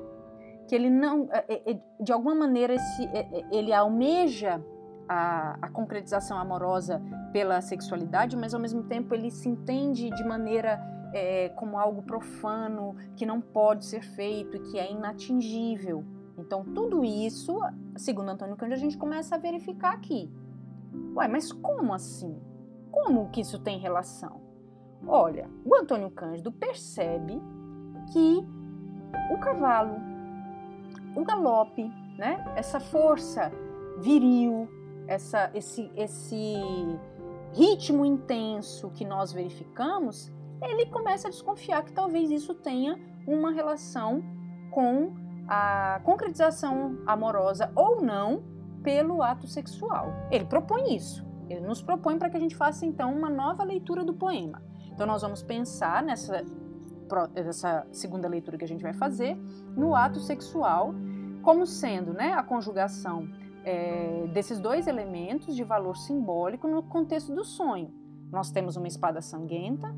Que 0.72 0.76
ele 0.76 0.88
não, 0.88 1.28
é, 1.30 1.44
é, 1.50 1.72
é, 1.72 1.80
de 2.00 2.14
alguma 2.14 2.34
maneira, 2.34 2.72
esse, 2.72 3.06
ele 3.50 3.74
almeja 3.74 4.58
a, 5.06 5.58
a, 5.60 5.68
concretização 5.68 6.38
amorosa 6.38 6.98
pela 7.30 7.60
sexualidade, 7.60 8.38
mas 8.38 8.54
ao 8.54 8.60
mesmo 8.60 8.82
tempo 8.84 9.14
ele 9.14 9.30
se 9.30 9.50
entende 9.50 10.08
de 10.08 10.24
maneira 10.24 10.80
é, 11.12 11.50
como 11.50 11.78
algo 11.78 12.02
profano, 12.02 12.96
que 13.14 13.26
não 13.26 13.38
pode 13.38 13.84
ser 13.84 14.00
feito 14.00 14.56
e 14.56 14.60
que 14.60 14.78
é 14.78 14.90
inatingível. 14.90 16.06
Então, 16.38 16.64
tudo 16.64 17.04
isso, 17.04 17.54
segundo 17.94 18.30
Antônio 18.30 18.56
Cândido, 18.56 18.76
a 18.76 18.80
gente 18.82 18.96
começa 18.96 19.34
a 19.34 19.38
verificar 19.38 19.92
aqui. 19.92 20.32
Ué, 21.14 21.28
mas 21.28 21.52
como 21.52 21.92
assim? 21.92 22.34
Como 22.90 23.28
que 23.28 23.42
isso 23.42 23.58
tem 23.58 23.78
relação? 23.78 24.40
Olha, 25.06 25.50
o 25.66 25.76
Antônio 25.76 26.10
Cândido 26.10 26.50
percebe 26.50 27.38
que 28.10 28.42
o 29.30 29.38
cavalo, 29.38 30.11
o 31.14 31.24
galope, 31.24 31.90
né? 32.16 32.44
Essa 32.56 32.80
força 32.80 33.52
viril, 33.98 34.68
essa, 35.06 35.50
esse, 35.54 35.90
esse 35.96 36.56
ritmo 37.52 38.04
intenso 38.04 38.90
que 38.90 39.04
nós 39.04 39.32
verificamos, 39.32 40.32
ele 40.62 40.86
começa 40.86 41.28
a 41.28 41.30
desconfiar 41.30 41.84
que 41.84 41.92
talvez 41.92 42.30
isso 42.30 42.54
tenha 42.54 42.98
uma 43.26 43.50
relação 43.50 44.22
com 44.70 45.14
a 45.48 46.00
concretização 46.04 46.98
amorosa 47.06 47.70
ou 47.74 48.00
não 48.00 48.42
pelo 48.82 49.22
ato 49.22 49.46
sexual. 49.46 50.08
Ele 50.30 50.44
propõe 50.44 50.94
isso. 50.94 51.24
Ele 51.48 51.60
nos 51.60 51.82
propõe 51.82 52.18
para 52.18 52.30
que 52.30 52.36
a 52.36 52.40
gente 52.40 52.56
faça 52.56 52.86
então 52.86 53.12
uma 53.12 53.28
nova 53.28 53.62
leitura 53.64 54.04
do 54.04 54.14
poema. 54.14 54.62
Então 54.90 55.06
nós 55.06 55.22
vamos 55.22 55.42
pensar 55.42 56.02
nessa, 56.02 56.44
nessa 57.34 57.86
segunda 57.90 58.28
leitura 58.28 58.58
que 58.58 58.64
a 58.64 58.68
gente 58.68 58.82
vai 58.82 58.92
fazer 58.92 59.36
no 59.76 59.94
ato 59.94 60.20
sexual 60.20 60.94
como 61.42 61.66
sendo 61.66 62.12
né, 62.12 62.32
a 62.32 62.42
conjugação 62.42 63.28
é, 63.64 64.26
desses 64.32 64.58
dois 64.58 64.86
elementos 64.86 65.54
de 65.54 65.64
valor 65.64 65.96
simbólico 65.96 66.66
no 66.68 66.82
contexto 66.82 67.34
do 67.34 67.44
sonho. 67.44 67.92
Nós 68.30 68.50
temos 68.50 68.76
uma 68.76 68.88
espada 68.88 69.20
sanguenta, 69.20 69.94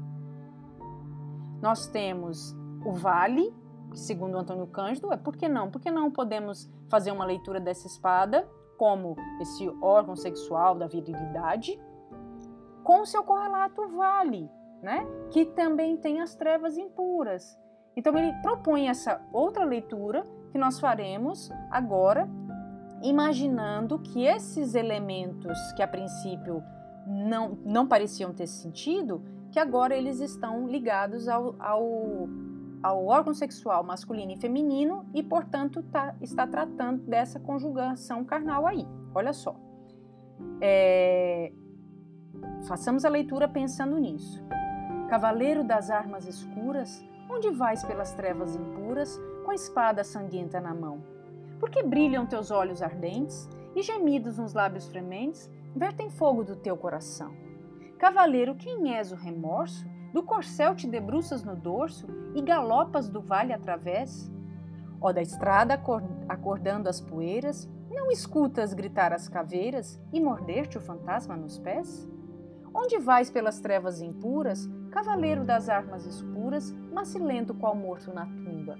nós 1.62 1.86
temos 1.86 2.54
o 2.84 2.92
vale, 2.92 3.54
que 3.90 3.98
segundo 3.98 4.36
Antônio 4.36 4.66
Cândido, 4.66 5.12
é 5.12 5.16
por 5.16 5.36
que 5.36 5.48
não? 5.48 5.70
Por 5.70 5.80
que 5.80 5.90
não 5.90 6.10
podemos 6.10 6.68
fazer 6.88 7.12
uma 7.12 7.24
leitura 7.24 7.60
dessa 7.60 7.86
espada 7.86 8.48
como 8.76 9.16
esse 9.40 9.68
órgão 9.80 10.16
sexual 10.16 10.74
da 10.74 10.86
virilidade, 10.86 11.80
com 12.82 13.06
seu 13.06 13.22
correlato 13.22 13.88
vale, 13.88 14.50
né? 14.84 15.06
que 15.30 15.46
também 15.46 15.96
tem 15.96 16.20
as 16.20 16.34
trevas 16.34 16.76
impuras. 16.76 17.58
Então 17.96 18.16
ele 18.18 18.32
propõe 18.42 18.88
essa 18.88 19.20
outra 19.32 19.64
leitura 19.64 20.26
que 20.52 20.58
nós 20.58 20.78
faremos 20.78 21.50
agora 21.70 22.28
imaginando 23.02 23.98
que 23.98 24.24
esses 24.24 24.74
elementos 24.74 25.58
que 25.72 25.82
a 25.82 25.88
princípio 25.88 26.62
não, 27.06 27.58
não 27.64 27.86
pareciam 27.86 28.32
ter 28.32 28.46
sentido, 28.46 29.22
que 29.50 29.58
agora 29.58 29.96
eles 29.96 30.20
estão 30.20 30.68
ligados 30.68 31.28
ao, 31.28 31.54
ao, 31.58 32.28
ao 32.82 33.06
órgão 33.06 33.32
sexual 33.32 33.82
masculino 33.84 34.32
e 34.32 34.36
feminino 34.36 35.06
e, 35.14 35.22
portanto, 35.22 35.82
tá, 35.84 36.14
está 36.20 36.46
tratando 36.46 37.02
dessa 37.02 37.40
conjugação 37.40 38.24
carnal 38.24 38.66
aí. 38.66 38.86
Olha 39.14 39.32
só. 39.32 39.56
É, 40.60 41.52
façamos 42.66 43.04
a 43.04 43.08
leitura 43.08 43.48
pensando 43.48 43.98
nisso. 43.98 44.42
Cavaleiro 45.14 45.62
das 45.62 45.90
armas 45.90 46.26
escuras, 46.26 47.00
onde 47.30 47.48
vais 47.52 47.84
pelas 47.84 48.12
trevas 48.14 48.56
impuras, 48.56 49.16
com 49.44 49.52
a 49.52 49.54
espada 49.54 50.02
sanguenta 50.02 50.60
na 50.60 50.74
mão? 50.74 51.04
Porque 51.60 51.84
brilham 51.84 52.26
teus 52.26 52.50
olhos 52.50 52.82
ardentes 52.82 53.48
e 53.76 53.80
gemidos 53.80 54.38
nos 54.38 54.54
lábios 54.54 54.88
frementes 54.88 55.48
vertem 55.72 56.10
fogo 56.10 56.42
do 56.42 56.56
teu 56.56 56.76
coração. 56.76 57.32
Cavaleiro, 57.96 58.56
quem 58.56 58.92
és 58.92 59.12
o 59.12 59.14
remorso 59.14 59.86
Do 60.12 60.24
corcel 60.24 60.74
te 60.74 60.88
debruças 60.88 61.44
no 61.44 61.54
dorso 61.54 62.08
e 62.34 62.42
galopas 62.42 63.08
do 63.08 63.22
vale 63.22 63.52
através? 63.52 64.28
Ó 65.00 65.12
da 65.12 65.22
estrada 65.22 65.80
acordando 66.28 66.88
as 66.88 67.00
poeiras, 67.00 67.70
não 67.88 68.10
escutas 68.10 68.74
gritar 68.74 69.12
as 69.12 69.28
caveiras 69.28 69.96
e 70.12 70.20
morder-te 70.20 70.76
o 70.76 70.80
fantasma 70.80 71.36
nos 71.36 71.56
pés? 71.56 72.04
Onde 72.74 72.98
vais 72.98 73.30
pelas 73.30 73.60
trevas 73.60 74.02
impuras, 74.02 74.68
cavaleiro 74.94 75.42
das 75.42 75.68
armas 75.68 76.06
escuras, 76.06 76.70
macilento 76.92 77.52
qual 77.52 77.74
morto 77.74 78.14
na 78.14 78.26
tumba? 78.26 78.78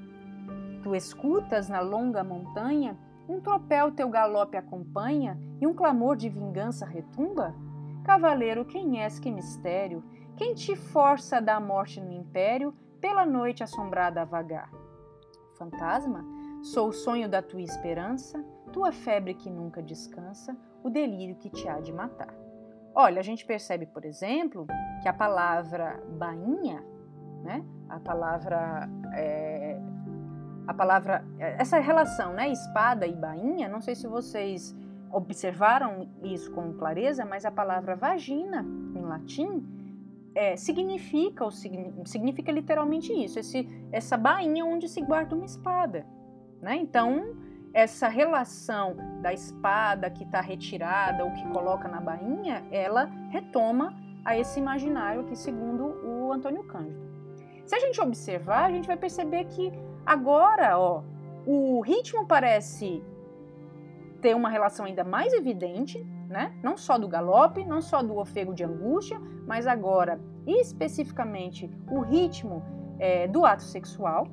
Tu 0.80 0.94
escutas 0.94 1.68
na 1.68 1.80
longa 1.80 2.22
montanha 2.22 2.96
um 3.28 3.40
tropel 3.40 3.90
teu 3.90 4.08
galope 4.08 4.56
acompanha 4.56 5.36
e 5.60 5.66
um 5.66 5.74
clamor 5.74 6.14
de 6.14 6.28
vingança 6.28 6.86
retumba? 6.86 7.52
Cavaleiro, 8.04 8.64
quem 8.64 9.02
és 9.02 9.18
que 9.18 9.28
mistério? 9.28 10.04
Quem 10.36 10.54
te 10.54 10.76
força 10.76 11.40
da 11.40 11.58
morte 11.58 12.00
no 12.00 12.12
império, 12.12 12.72
pela 13.00 13.26
noite 13.26 13.64
assombrada 13.64 14.22
a 14.22 14.24
vagar? 14.24 14.70
Fantasma, 15.58 16.24
sou 16.62 16.90
o 16.90 16.92
sonho 16.92 17.28
da 17.28 17.42
tua 17.42 17.62
esperança, 17.62 18.44
tua 18.72 18.92
febre 18.92 19.34
que 19.34 19.50
nunca 19.50 19.82
descansa, 19.82 20.56
o 20.84 20.88
delírio 20.88 21.34
que 21.34 21.50
te 21.50 21.68
há 21.68 21.80
de 21.80 21.92
matar. 21.92 22.43
Olha, 22.94 23.18
a 23.18 23.22
gente 23.22 23.44
percebe, 23.44 23.86
por 23.86 24.04
exemplo, 24.04 24.66
que 25.02 25.08
a 25.08 25.12
palavra 25.12 26.00
bainha, 26.16 26.82
né? 27.42 27.64
A 27.88 27.98
palavra 27.98 28.88
é, 29.12 29.80
a 30.66 30.72
palavra 30.72 31.24
essa 31.38 31.78
relação, 31.78 32.32
né? 32.32 32.48
Espada 32.48 33.06
e 33.06 33.14
bainha. 33.14 33.68
Não 33.68 33.80
sei 33.80 33.94
se 33.94 34.06
vocês 34.06 34.74
observaram 35.10 36.08
isso 36.22 36.52
com 36.52 36.72
clareza, 36.74 37.24
mas 37.24 37.44
a 37.44 37.50
palavra 37.50 37.96
vagina 37.96 38.64
em 38.94 39.02
latim 39.02 39.64
é, 40.34 40.56
significa, 40.56 41.44
ou 41.44 41.50
significa 41.50 42.50
literalmente 42.50 43.12
isso, 43.12 43.38
esse, 43.38 43.68
essa 43.92 44.16
bainha 44.16 44.64
onde 44.64 44.88
se 44.88 45.00
guarda 45.00 45.34
uma 45.34 45.44
espada. 45.44 46.04
Né? 46.60 46.76
Então, 46.76 47.36
essa 47.74 48.08
relação 48.08 48.96
da 49.20 49.32
espada 49.32 50.08
que 50.08 50.24
está 50.24 50.40
retirada 50.40 51.24
ou 51.24 51.32
que 51.32 51.46
coloca 51.48 51.88
na 51.88 52.00
bainha, 52.00 52.64
ela 52.70 53.10
retoma 53.30 53.94
a 54.24 54.38
esse 54.38 54.58
imaginário 54.58 55.24
que 55.24 55.36
segundo 55.36 55.84
o 56.06 56.32
Antônio 56.32 56.64
Cândido. 56.64 57.04
Se 57.66 57.74
a 57.74 57.80
gente 57.80 58.00
observar, 58.00 58.64
a 58.64 58.70
gente 58.70 58.86
vai 58.86 58.96
perceber 58.96 59.44
que 59.46 59.72
agora, 60.06 60.78
ó, 60.78 61.02
o 61.44 61.80
ritmo 61.80 62.26
parece 62.26 63.02
ter 64.22 64.34
uma 64.34 64.48
relação 64.48 64.86
ainda 64.86 65.04
mais 65.04 65.32
evidente 65.34 65.98
né? 66.28 66.52
Não 66.62 66.76
só 66.76 66.98
do 66.98 67.08
galope, 67.08 67.64
não 67.64 67.80
só 67.80 68.02
do 68.02 68.16
ofego 68.18 68.54
de 68.54 68.64
angústia, 68.64 69.20
mas 69.46 69.66
agora 69.66 70.20
especificamente 70.46 71.70
o 71.90 72.00
ritmo 72.00 72.62
é, 72.98 73.28
do 73.28 73.44
ato 73.44 73.62
sexual. 73.62 74.26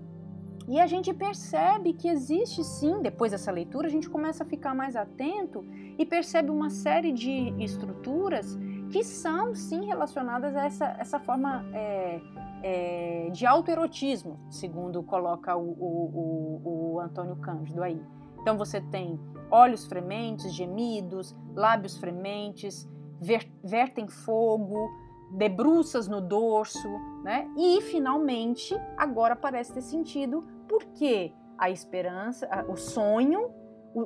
E 0.67 0.79
a 0.79 0.87
gente 0.87 1.13
percebe 1.13 1.93
que 1.93 2.07
existe 2.07 2.63
sim, 2.63 3.01
depois 3.01 3.31
dessa 3.31 3.51
leitura, 3.51 3.87
a 3.87 3.89
gente 3.89 4.09
começa 4.09 4.43
a 4.43 4.47
ficar 4.47 4.73
mais 4.73 4.95
atento 4.95 5.65
e 5.97 6.05
percebe 6.05 6.49
uma 6.49 6.69
série 6.69 7.11
de 7.11 7.53
estruturas 7.59 8.57
que 8.91 9.03
são 9.03 9.55
sim 9.55 9.85
relacionadas 9.85 10.55
a 10.55 10.65
essa, 10.65 10.85
essa 10.99 11.19
forma 11.19 11.65
é, 11.73 12.21
é, 12.61 13.29
de 13.31 13.45
autoerotismo, 13.45 14.39
segundo 14.49 15.01
coloca 15.01 15.55
o, 15.55 15.71
o, 15.71 16.61
o, 16.63 16.93
o 16.93 16.99
Antônio 16.99 17.35
Cândido 17.37 17.81
aí. 17.81 18.01
Então 18.41 18.57
você 18.57 18.81
tem 18.81 19.19
olhos 19.49 19.85
frementes, 19.85 20.53
gemidos, 20.53 21.35
lábios 21.55 21.97
frementes, 21.97 22.89
ver, 23.19 23.49
vertem 23.63 24.07
fogo, 24.07 24.89
debruças 25.31 26.07
no 26.07 26.21
dorso, 26.21 26.89
né? 27.23 27.49
E 27.57 27.81
finalmente, 27.81 28.75
agora 28.97 29.35
parece 29.35 29.73
ter 29.73 29.81
sentido 29.81 30.43
porque 30.67 31.33
a 31.57 31.69
esperança, 31.69 32.47
o 32.67 32.75
sonho, 32.75 33.51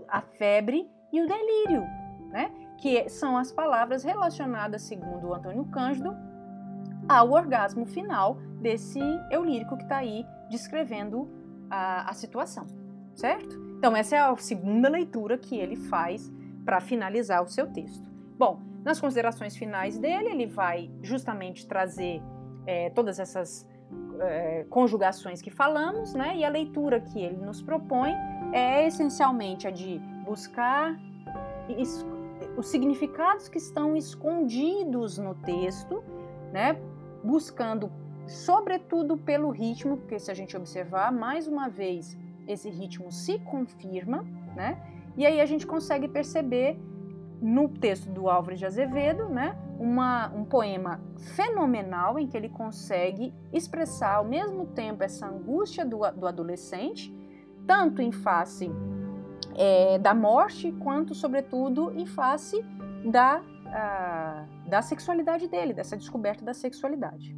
a 0.08 0.22
febre 0.22 0.90
e 1.12 1.22
o 1.22 1.28
delírio, 1.28 1.84
né? 2.30 2.52
Que 2.78 3.10
são 3.10 3.38
as 3.38 3.52
palavras 3.52 4.04
relacionadas, 4.04 4.84
segundo 4.84 5.34
Antônio 5.34 5.66
Cândido, 5.66 6.16
ao 7.08 7.32
orgasmo 7.32 7.86
final 7.86 8.38
desse 8.60 9.00
eu 9.32 9.44
lírico 9.44 9.78
que 9.78 9.84
está 9.84 9.98
aí 9.98 10.26
descrevendo 10.50 11.30
a, 11.70 12.10
a 12.10 12.14
situação, 12.14 12.66
certo? 13.14 13.56
Então, 13.78 13.96
essa 13.96 14.16
é 14.16 14.20
a 14.20 14.36
segunda 14.38 14.90
leitura 14.90 15.38
que 15.38 15.58
ele 15.58 15.76
faz 15.76 16.32
para 16.64 16.80
finalizar 16.80 17.44
o 17.44 17.48
seu 17.48 17.72
texto. 17.72 18.10
Bom, 18.38 18.60
nas 18.86 19.00
considerações 19.00 19.58
finais 19.58 19.98
dele, 19.98 20.30
ele 20.30 20.46
vai 20.46 20.92
justamente 21.02 21.68
trazer 21.68 22.22
é, 22.68 22.92
todas 22.92 23.20
essas 23.20 23.68
é, 24.20 24.64
conjugações 24.70 25.42
que 25.42 25.50
falamos, 25.50 26.14
né? 26.14 26.38
E 26.38 26.46
a 26.46 26.50
leitura 26.50 27.02
que 27.02 27.20
ele 27.20 27.38
nos 27.38 27.64
propõe 27.64 28.14
é 28.54 28.86
essencialmente 28.86 29.68
a 29.68 29.72
de 29.72 29.98
buscar 30.24 30.96
os 32.56 32.68
significados 32.68 33.50
que 33.50 33.58
estão 33.58 33.96
escondidos 33.96 35.18
no 35.18 35.34
texto, 35.34 36.04
né? 36.54 36.80
Buscando, 37.24 37.92
sobretudo, 38.28 39.18
pelo 39.18 39.50
ritmo, 39.50 39.98
porque 39.98 40.20
se 40.20 40.30
a 40.30 40.34
gente 40.36 40.56
observar 40.56 41.12
mais 41.12 41.48
uma 41.48 41.68
vez 41.68 42.16
esse 42.48 42.70
ritmo 42.70 43.12
se 43.12 43.40
confirma, 43.40 44.24
né? 44.56 44.78
E 45.18 45.26
aí 45.26 45.42
a 45.42 45.46
gente 45.48 45.66
consegue 45.66 46.08
perceber 46.08 46.80
no 47.46 47.70
texto 47.70 48.10
do 48.10 48.28
Álvares 48.28 48.58
de 48.58 48.66
Azevedo, 48.66 49.30
né, 49.30 49.56
uma, 49.80 50.34
um 50.34 50.44
poema 50.44 51.00
fenomenal 51.36 52.18
em 52.18 52.26
que 52.26 52.36
ele 52.36 52.50
consegue 52.50 53.32
expressar 53.54 54.16
ao 54.16 54.26
mesmo 54.26 54.66
tempo 54.66 55.04
essa 55.04 55.28
angústia 55.28 55.86
do, 55.86 56.00
do 56.12 56.26
adolescente, 56.26 57.16
tanto 57.68 58.02
em 58.02 58.12
face 58.12 58.72
é, 59.56 60.00
da 60.00 60.12
morte, 60.16 60.72
quanto, 60.72 61.14
sobretudo, 61.14 61.92
em 61.96 62.08
face 62.08 62.66
da, 63.12 63.44
a, 63.68 64.46
da 64.68 64.82
sexualidade 64.82 65.48
dele, 65.48 65.72
dessa 65.72 65.96
descoberta 65.96 66.44
da 66.44 66.54
sexualidade. 66.54 67.38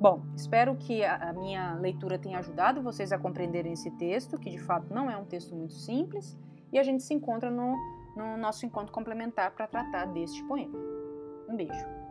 Bom, 0.00 0.24
espero 0.34 0.74
que 0.74 1.04
a, 1.04 1.32
minha 1.32 1.74
leitura 1.74 2.18
tenha 2.18 2.40
ajudado 2.40 2.82
vocês 2.82 3.12
a 3.12 3.18
compreenderem 3.18 3.74
esse 3.74 3.92
texto, 3.92 4.36
que 4.40 4.50
de 4.50 4.58
fato 4.58 4.92
não 4.92 5.08
é 5.08 5.16
um 5.16 5.24
texto 5.24 5.54
muito 5.54 5.74
simples, 5.74 6.36
e 6.72 6.80
a 6.80 6.82
gente 6.82 7.04
se 7.04 7.14
encontra 7.14 7.48
no, 7.48 7.76
no 8.16 8.36
nosso 8.36 8.64
encontro 8.66 8.92
complementar 8.92 9.50
para 9.52 9.66
tratar 9.66 10.06
deste 10.06 10.42
poema. 10.44 10.78
Um 11.48 11.56
beijo. 11.56 12.03